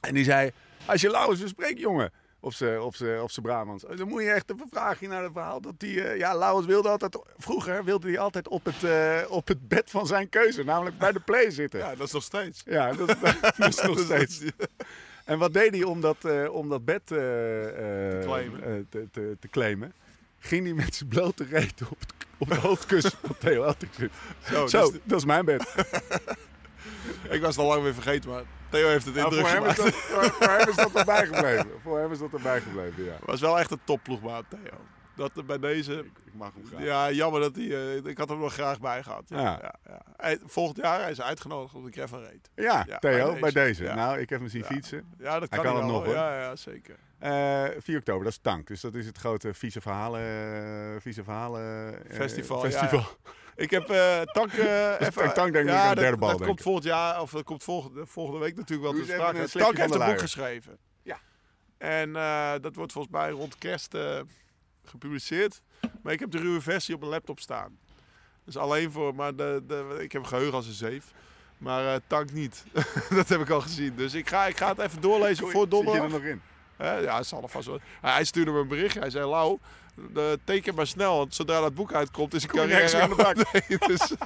[0.00, 0.50] en die zei...
[0.84, 2.12] Als je Laurens spreken, jongen.
[2.40, 3.84] Op zijn op z'n- op z'n Brabants.
[3.96, 5.60] Dan moet je echt even vragen naar het verhaal.
[5.60, 7.18] Dat die, eh, ja, Laurens wilde altijd...
[7.36, 10.64] Vroeger wilde hij altijd op het, eh, op het bed van zijn keuze.
[10.64, 11.80] Namelijk bij de play zitten.
[11.80, 12.62] Ja, dat is nog steeds.
[12.66, 13.06] Ja, dat,
[13.58, 14.40] dat is nog steeds.
[15.24, 18.62] En wat deed hij om dat, eh, om dat bed eh, eh, claimen.
[18.62, 19.92] eh, te, te, te claimen?
[20.38, 23.72] Ging hij met zijn blote reet op het, op het hoofdkussen van Theo.
[24.50, 25.62] Zo, Zo, dus dat is mijn bed.
[27.30, 29.66] ik was het al lang weer vergeten, maar Theo heeft het Nou, indruk voor, hem
[29.70, 29.92] is gemaakt.
[29.92, 31.66] dat, voor, voor hem is dat erbij gebleven.
[31.82, 33.16] Voor hem is dat erbij gebleven, ja.
[33.24, 34.78] was wel echt een topploegmaat, Theo.
[35.16, 35.92] Dat er bij deze...
[35.98, 36.82] Ik mag hem graag.
[36.82, 37.64] Ja, jammer dat hij...
[37.64, 39.22] eh, ik had hem nog graag bij gehad.
[39.26, 39.58] Ja, Ja.
[39.62, 39.74] ja.
[39.88, 42.50] Ja, Hij- volgend jaar hij is uitgenodigd op de Gravel Raid.
[42.54, 43.82] Ja, Ja, Theo, bij bij deze.
[43.82, 44.66] Nou, ik heb hem zien Ja.
[44.66, 45.14] fietsen.
[45.18, 45.94] Ja, dat Hij kan, kan hij het wel.
[46.00, 46.14] nog, hoor.
[46.14, 46.96] Ja, ja, zeker.
[47.18, 48.66] Eh 4 oktober, dat is Tank.
[48.66, 53.06] Dus dat is het grote vieze verhalen, eh, vieze verhalen eh, Festival, ja, festival.
[53.58, 54.52] Ik heb eh Tank...
[54.52, 57.30] eh, even, Tank denk ik ja, een dat- derde bal, Dat komt volgend jaar, of
[57.30, 59.48] dat komt volgende, volgende week natuurlijk wel te sprake.
[59.58, 60.78] Tank heeft een de boek geschreven.
[61.02, 61.18] Ja.
[61.78, 64.20] En eh, dat wordt volgens mij rond kerst eh,
[64.84, 65.60] gepubliceerd.
[66.02, 67.78] Maar ik heb de ruwe versie op mijn laptop staan.
[68.44, 71.12] Dus alleen voor, maar de, de, ik heb een geheugen als een zeef.
[71.58, 72.64] Maar eh, Tank niet.
[73.10, 73.94] dat heb ik al gezien.
[73.96, 76.04] Dus ik ga, ik ga het even doorlezen voor Zit je donderdag.
[76.04, 76.40] er nog in?
[76.76, 77.78] Hè, ja, het zal er vast wel.
[78.00, 79.00] Hij hij stuurde me een berichtje.
[79.00, 79.58] Hij zei: Lau,
[80.44, 81.16] teken maar snel.
[81.16, 83.36] Want zodra dat boek uitkomt, is ik carrière aan de bak.
[83.52, 84.10] Nee, dus,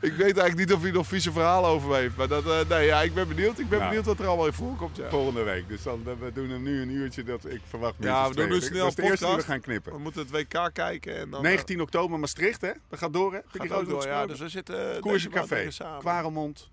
[0.00, 2.16] ik weet eigenlijk niet of hij nog vieze verhalen over heeft.
[2.16, 3.58] Maar dat, eh, nee, ja, ik ben benieuwd.
[3.58, 3.90] Ik ben Nou.
[3.90, 4.96] benieuwd wat er allemaal in voorkomt.
[4.96, 5.08] Ja.
[5.08, 5.68] Volgende week.
[5.68, 8.60] Dus dan, we doen hem nu een uurtje dat ik verwacht Ja, we doen nu
[8.60, 9.92] snel Dat is de eerste we gaan knippen.
[9.92, 11.16] We moeten het WK kijken.
[11.16, 12.70] En dan, eh, 19 oktober Maastricht, hè?
[12.88, 13.40] Dat gaat door, hè?
[13.46, 14.06] Gaat ook door.
[14.06, 15.68] Ja, dus we zitten eh, Koersje Café.
[15.98, 16.70] Kwaremond.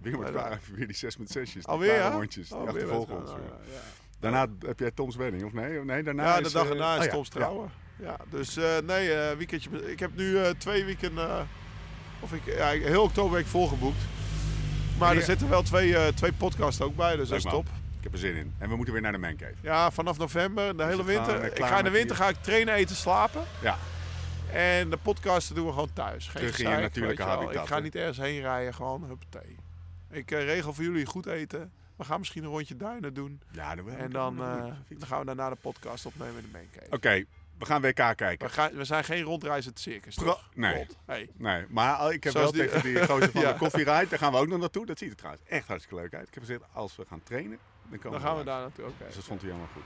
[0.00, 1.62] Weer Ja, weer die 6 met 6'jes.
[1.62, 2.10] Alweer, ja?
[2.10, 2.48] mondjes.
[2.48, 2.86] Die Oh, weer
[4.20, 5.84] Daarna heb jij Toms wedding, of nee?
[5.84, 7.70] nee daarna Ja, is, de dag eh, erna is oh Toms trouwen.
[7.96, 8.16] Ja.
[8.30, 9.90] dus eh, nee, eh, weekendje.
[9.90, 11.40] Ik heb nu twee eh,
[12.20, 14.02] of ik, ja, heel oktober ben ik volgeboekt.
[15.00, 17.66] Maar er zitten wel twee, eh, twee podcasts ook bij, dus dat is top.
[17.98, 18.54] Ik heb er zin in.
[18.58, 19.54] En we moeten weer naar de mancave.
[19.60, 21.44] Ja, vanaf november, de hele winter.
[21.44, 23.42] ik ga in de winter ga ik trainen, eten, slapen.
[23.62, 23.78] Ja.
[24.52, 26.28] En de podcasten doen we gewoon thuis.
[26.28, 29.56] Geen Terug in je natuurlijke habitat, Ik ga niet ergens heen rijden, gewoon huppatee.
[30.10, 31.72] Ik regel voor jullie goed eten.
[32.00, 33.40] We gaan misschien een rondje duinen doen.
[33.52, 36.86] Ja, dat En dan, eh, dan gaan we daarna de podcast opnemen in de maincave.
[36.92, 37.24] Oké,
[37.58, 38.38] we gaan WK kijken.
[38.46, 40.48] We, gaan, we zijn geen rondreizend circus, Pro- toch?
[40.54, 40.86] nee.
[41.06, 41.28] Hey.
[41.36, 43.52] Nee, maar ik heb Zoals wel die- tegen die gozer van Ja.
[43.52, 44.86] de koffieride, daar gaan we ook nog naartoe.
[44.86, 46.28] Dat ziet er trouwens echt hartstikke leuk uit.
[46.28, 48.84] Ik heb gezegd, als we gaan trainen, dan komen Dan gaan we daar naartoe.
[48.84, 49.04] Oké.
[49.06, 49.82] Dus dat vond hij helemaal goed.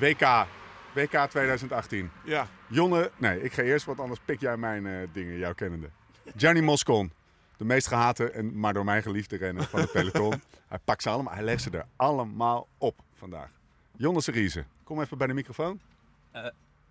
[0.00, 0.46] WK,
[0.94, 2.10] WK 2018.
[2.24, 5.88] Ja, Jonne, nee, ik ga eerst, want anders pik jij mijn eh, dingen, jouw kennende.
[6.36, 7.12] Gianni Moscon,
[7.56, 10.42] de meest gehate en maar door mij geliefde renner van het peloton.
[10.68, 13.50] hij pakt ze allemaal, hij legt ze er allemaal op vandaag.
[13.96, 15.80] Jonne Seriese, kom even bij de microfoon.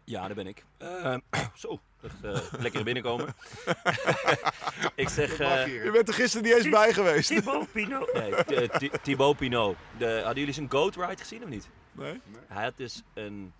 [0.05, 0.63] Ja, daar ben ik.
[0.77, 1.15] Eh,
[1.55, 3.35] zo, echt, eh, lekker binnenkomen.
[4.95, 5.39] ik zeg...
[5.39, 7.27] eh, je bent er gisteren niet eens bij geweest.
[7.27, 8.13] Thibaut Pinot.
[8.13, 9.75] Nee, Thi- Thi- Thibaut Pinot.
[9.97, 11.69] De, hadden jullie zijn goat ride gezien of niet?
[11.91, 12.21] Nee?
[12.47, 13.53] Hij had dus een,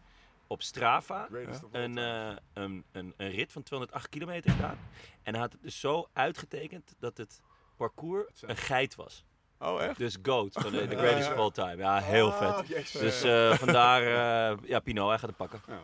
[0.53, 1.27] op Strava
[1.71, 4.77] een, eh, een, een, een rit van 208 kilometer gedaan.
[5.23, 7.41] En hij had het dus zo uitgetekend dat het
[7.77, 9.25] parcours een geit was.
[9.59, 9.97] Oh, echt?
[9.97, 11.77] Dus GOAT van de, the greatest of all time.
[11.77, 12.91] Ja, heel Ah, vet.
[12.93, 15.61] Dus eh, vandaar, eh, ja, Pinot, hij gaat het pakken.
[15.67, 15.77] Dat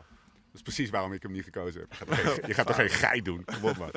[0.54, 1.92] is precies waarom ik hem niet gekozen heb.
[1.92, 3.46] Je gaat toch geen, je gaat toch geen geit doen?
[3.46, 3.92] Kom op man.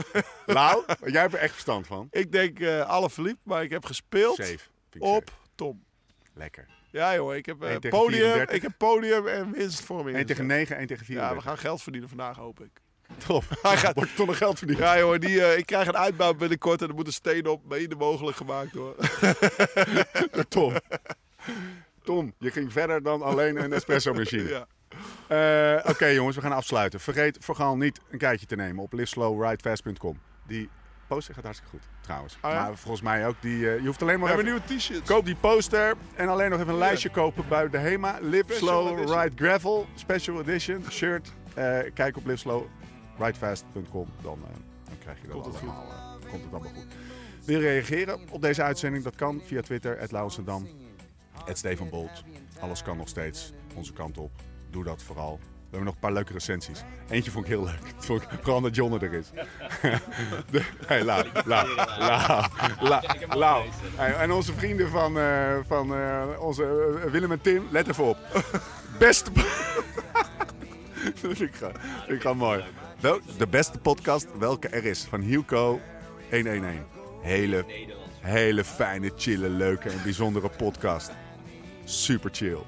[0.47, 2.09] Lau, jij hebt er echt verstand van.
[2.11, 4.49] Ik denk eh alle verliep, maar ik heb gespeeld Safe.
[4.49, 5.41] vind ik op safe.
[5.55, 5.85] Tom.
[6.35, 6.69] Lekker.
[6.93, 8.57] Ja joh, ik heb eh, tegen podium, 34.
[8.57, 10.59] ik heb podium en winst voor me 1 tegen ingezet.
[10.69, 11.17] 9, 1 tegen 4.
[11.17, 12.71] Ja, we gaan geld verdienen vandaag, hoop ik.
[13.27, 13.45] Top.
[13.63, 14.79] Hij gaat- Wordt toch nog geld verdiend?
[14.79, 17.65] Ja joh, die, eh, ik krijg een uitbouw binnenkort en er moet een steen op.
[17.69, 18.95] Mede mogelijk gemaakt hoor.
[20.49, 20.73] Tom.
[22.03, 24.49] Tom, je ging verder dan alleen een espresso machine.
[24.59, 24.67] ja.
[25.83, 27.01] Eh, Oké jongens, we gaan afsluiten.
[27.01, 30.21] Vergeet vooral niet een kijkje te nemen op liveslowridefast.com.
[30.47, 30.69] Die
[31.15, 32.35] poster gaat hartstikke goed trouwens.
[32.43, 32.63] Oh ja?
[32.63, 33.71] Maar volgens mij ook die...
[33.71, 34.63] eh, je hoeft alleen We maar hebben even...
[34.67, 35.09] nieuwe t-shirts.
[35.09, 38.19] Koop die poster en alleen nog even een lijstje kopen bij de HEMA.
[38.21, 39.21] Live Special Slow edition.
[39.21, 41.33] Ride Gravel Special Edition shirt.
[41.55, 44.09] Eh, kijk op liveslowridefast.com.
[44.23, 44.55] Dan, eh,
[44.85, 45.87] dan krijg je dat Komt het allemaal.
[45.91, 46.87] eh, komt het allemaal goed.
[47.45, 49.05] Wil je reageren op deze uitzending?
[49.05, 50.11] Dat kan via Twitter, het
[51.45, 52.25] het Steven Bolt.
[52.61, 54.31] Alles kan nog steeds onze kant op.
[54.71, 55.41] Doe dat vooral.
[55.73, 56.83] We hebben nog een paar leuke recensies.
[57.09, 57.79] Eentje vond ik heel leuk.
[57.97, 59.31] Vond ik, vooral dat John er is.
[60.51, 61.27] De, hey, Lau,
[63.29, 63.69] Lau.
[63.97, 68.05] Hey, En onze vrienden van, eh, van eh, onze eh, Willem en Tim, let even
[68.05, 68.17] op.
[68.99, 69.31] Beste...
[71.15, 71.55] vind ik,
[72.19, 72.65] gewoon- mooi.
[73.01, 75.05] Wel, de beste podcast welke er is.
[75.05, 75.81] Van Hielko
[76.31, 76.75] 111.
[77.21, 77.65] Hele,
[78.21, 81.11] hele fijne, chille, leuke en bijzondere podcast.
[81.85, 82.59] Super chill.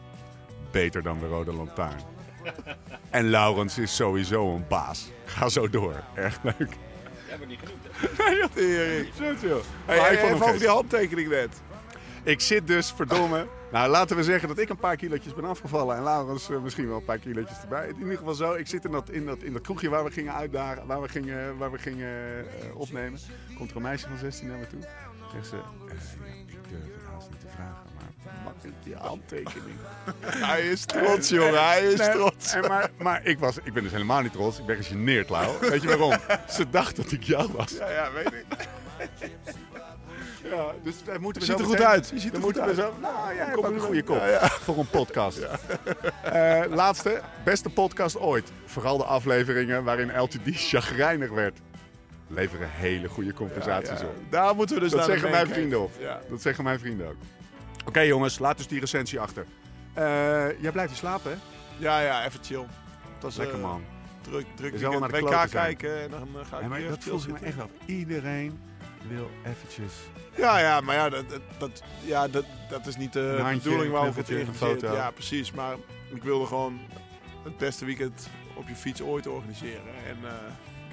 [0.71, 2.14] Beter dan de Rode Lantaarn.
[3.11, 5.11] En Laurens is sowieso een baas.
[5.25, 6.03] Ga zo door.
[6.15, 6.77] Erg leuk.
[7.29, 7.83] Jij wordt niet genoemd.
[8.19, 8.49] Nee, joh.
[8.55, 9.07] Tering.
[9.15, 9.61] Zo chill.
[9.85, 11.63] Hey, Maar hey, ik vond hem even over die handtekening net.
[12.23, 15.97] Ik zit dus, verdomme, Nou, laten we zeggen dat ik een paar kilootjes ben afgevallen.
[15.97, 17.89] En Laurens eh, misschien wel een paar kilootjes erbij.
[17.89, 18.53] In ieder geval zo.
[18.53, 20.87] Ik zit in dat, in dat, in dat kroegje waar we gingen uitdagen.
[20.87, 23.21] Waar we gingen, waar we gingen eh, opnemen.
[23.57, 24.81] Komt er een meisje van 16 naar me toe.
[25.33, 27.04] Zegt ze, eh, ja, ik durf
[28.83, 29.77] die handtekening?
[30.51, 31.65] Hij is trots, jongen.
[31.67, 32.53] Hij is Nee, trots.
[32.53, 34.59] en maar maar ik, was, ik ben dus helemaal niet trots.
[34.59, 35.57] Ik ben gegeneerd, Lau.
[35.71, 36.15] Weet je waarom?
[36.49, 37.71] Ze dacht dat ik jou was.
[37.79, 38.45] Ja, ja, weet ik.
[40.51, 42.09] Ja, dus daar moeten Je ziet er goed meteen- uit.
[42.15, 42.77] Je ziet er goed uit.
[42.77, 44.49] Zo, nou, hebt Kom een goede kop Ja, ja.
[44.49, 45.39] voor een podcast.
[46.23, 48.53] Eh, laatste, beste podcast ooit.
[48.67, 51.59] Vooral de afleveringen waarin LTD chagrijnig werd.
[52.29, 54.15] Leveren hele goede compensaties Ja, op.
[54.31, 55.89] Daar moeten we dus Dat naar zeggen mijn vrienden.
[56.01, 56.21] Ja.
[56.31, 57.17] Dat zeggen mijn vrienden ook.
[57.87, 59.47] Oké jongens, laat dus die recensie achter.
[59.93, 61.37] Eh, jij blijft hier slapen, hè?
[61.79, 62.57] ja, ja, even chill.
[63.13, 63.83] Dat was Lekker eh, man.
[64.21, 65.01] druk, druk weekend.
[65.01, 67.61] naar de WK kijken en dan eh, ga ik weer dat even voelt me echt
[67.61, 67.69] af.
[67.87, 68.61] Iedereen
[69.09, 69.93] wil eventjes
[70.37, 71.25] Ja, ja, maar ja, dat,
[71.59, 74.55] dat, ja, dat, dat is niet de bedoeling ik het organiseer.
[74.55, 74.95] foto.
[74.95, 75.53] Ja, precies.
[75.53, 75.77] Maar
[76.15, 76.81] ik wilde gewoon
[77.45, 79.95] het beste weekend op je fiets ooit organiseren.
[80.07, 80.31] En uh,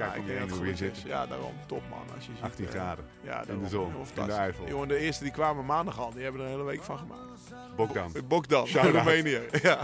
[0.09, 1.01] Kijk heen hoe je zit.
[1.01, 1.99] Ja, daarom top man.
[2.15, 3.05] Als je ziet, 18 eh, graden.
[3.21, 4.31] Ja, In de zon, in de.
[4.31, 4.67] Eifel.
[4.67, 6.11] Jongen, de eerste die kwamen maandag al.
[6.11, 7.53] Die hebben er een hele week van gemaakt.
[7.75, 8.11] Bokdam.
[8.27, 8.93] Bokdan, Shout-out.
[8.95, 9.39] Roemenië.
[9.61, 9.79] Ja.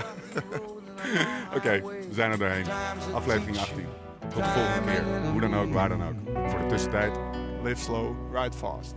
[1.55, 2.65] Oké, we zijn er doorheen.
[3.13, 3.85] Aflevering 18.
[4.19, 5.31] Tot de volgende keer.
[5.31, 6.49] Hoe dan ook, waar dan ook.
[6.49, 7.19] Voor de tussentijd.
[7.63, 8.93] Live slow, ride fast.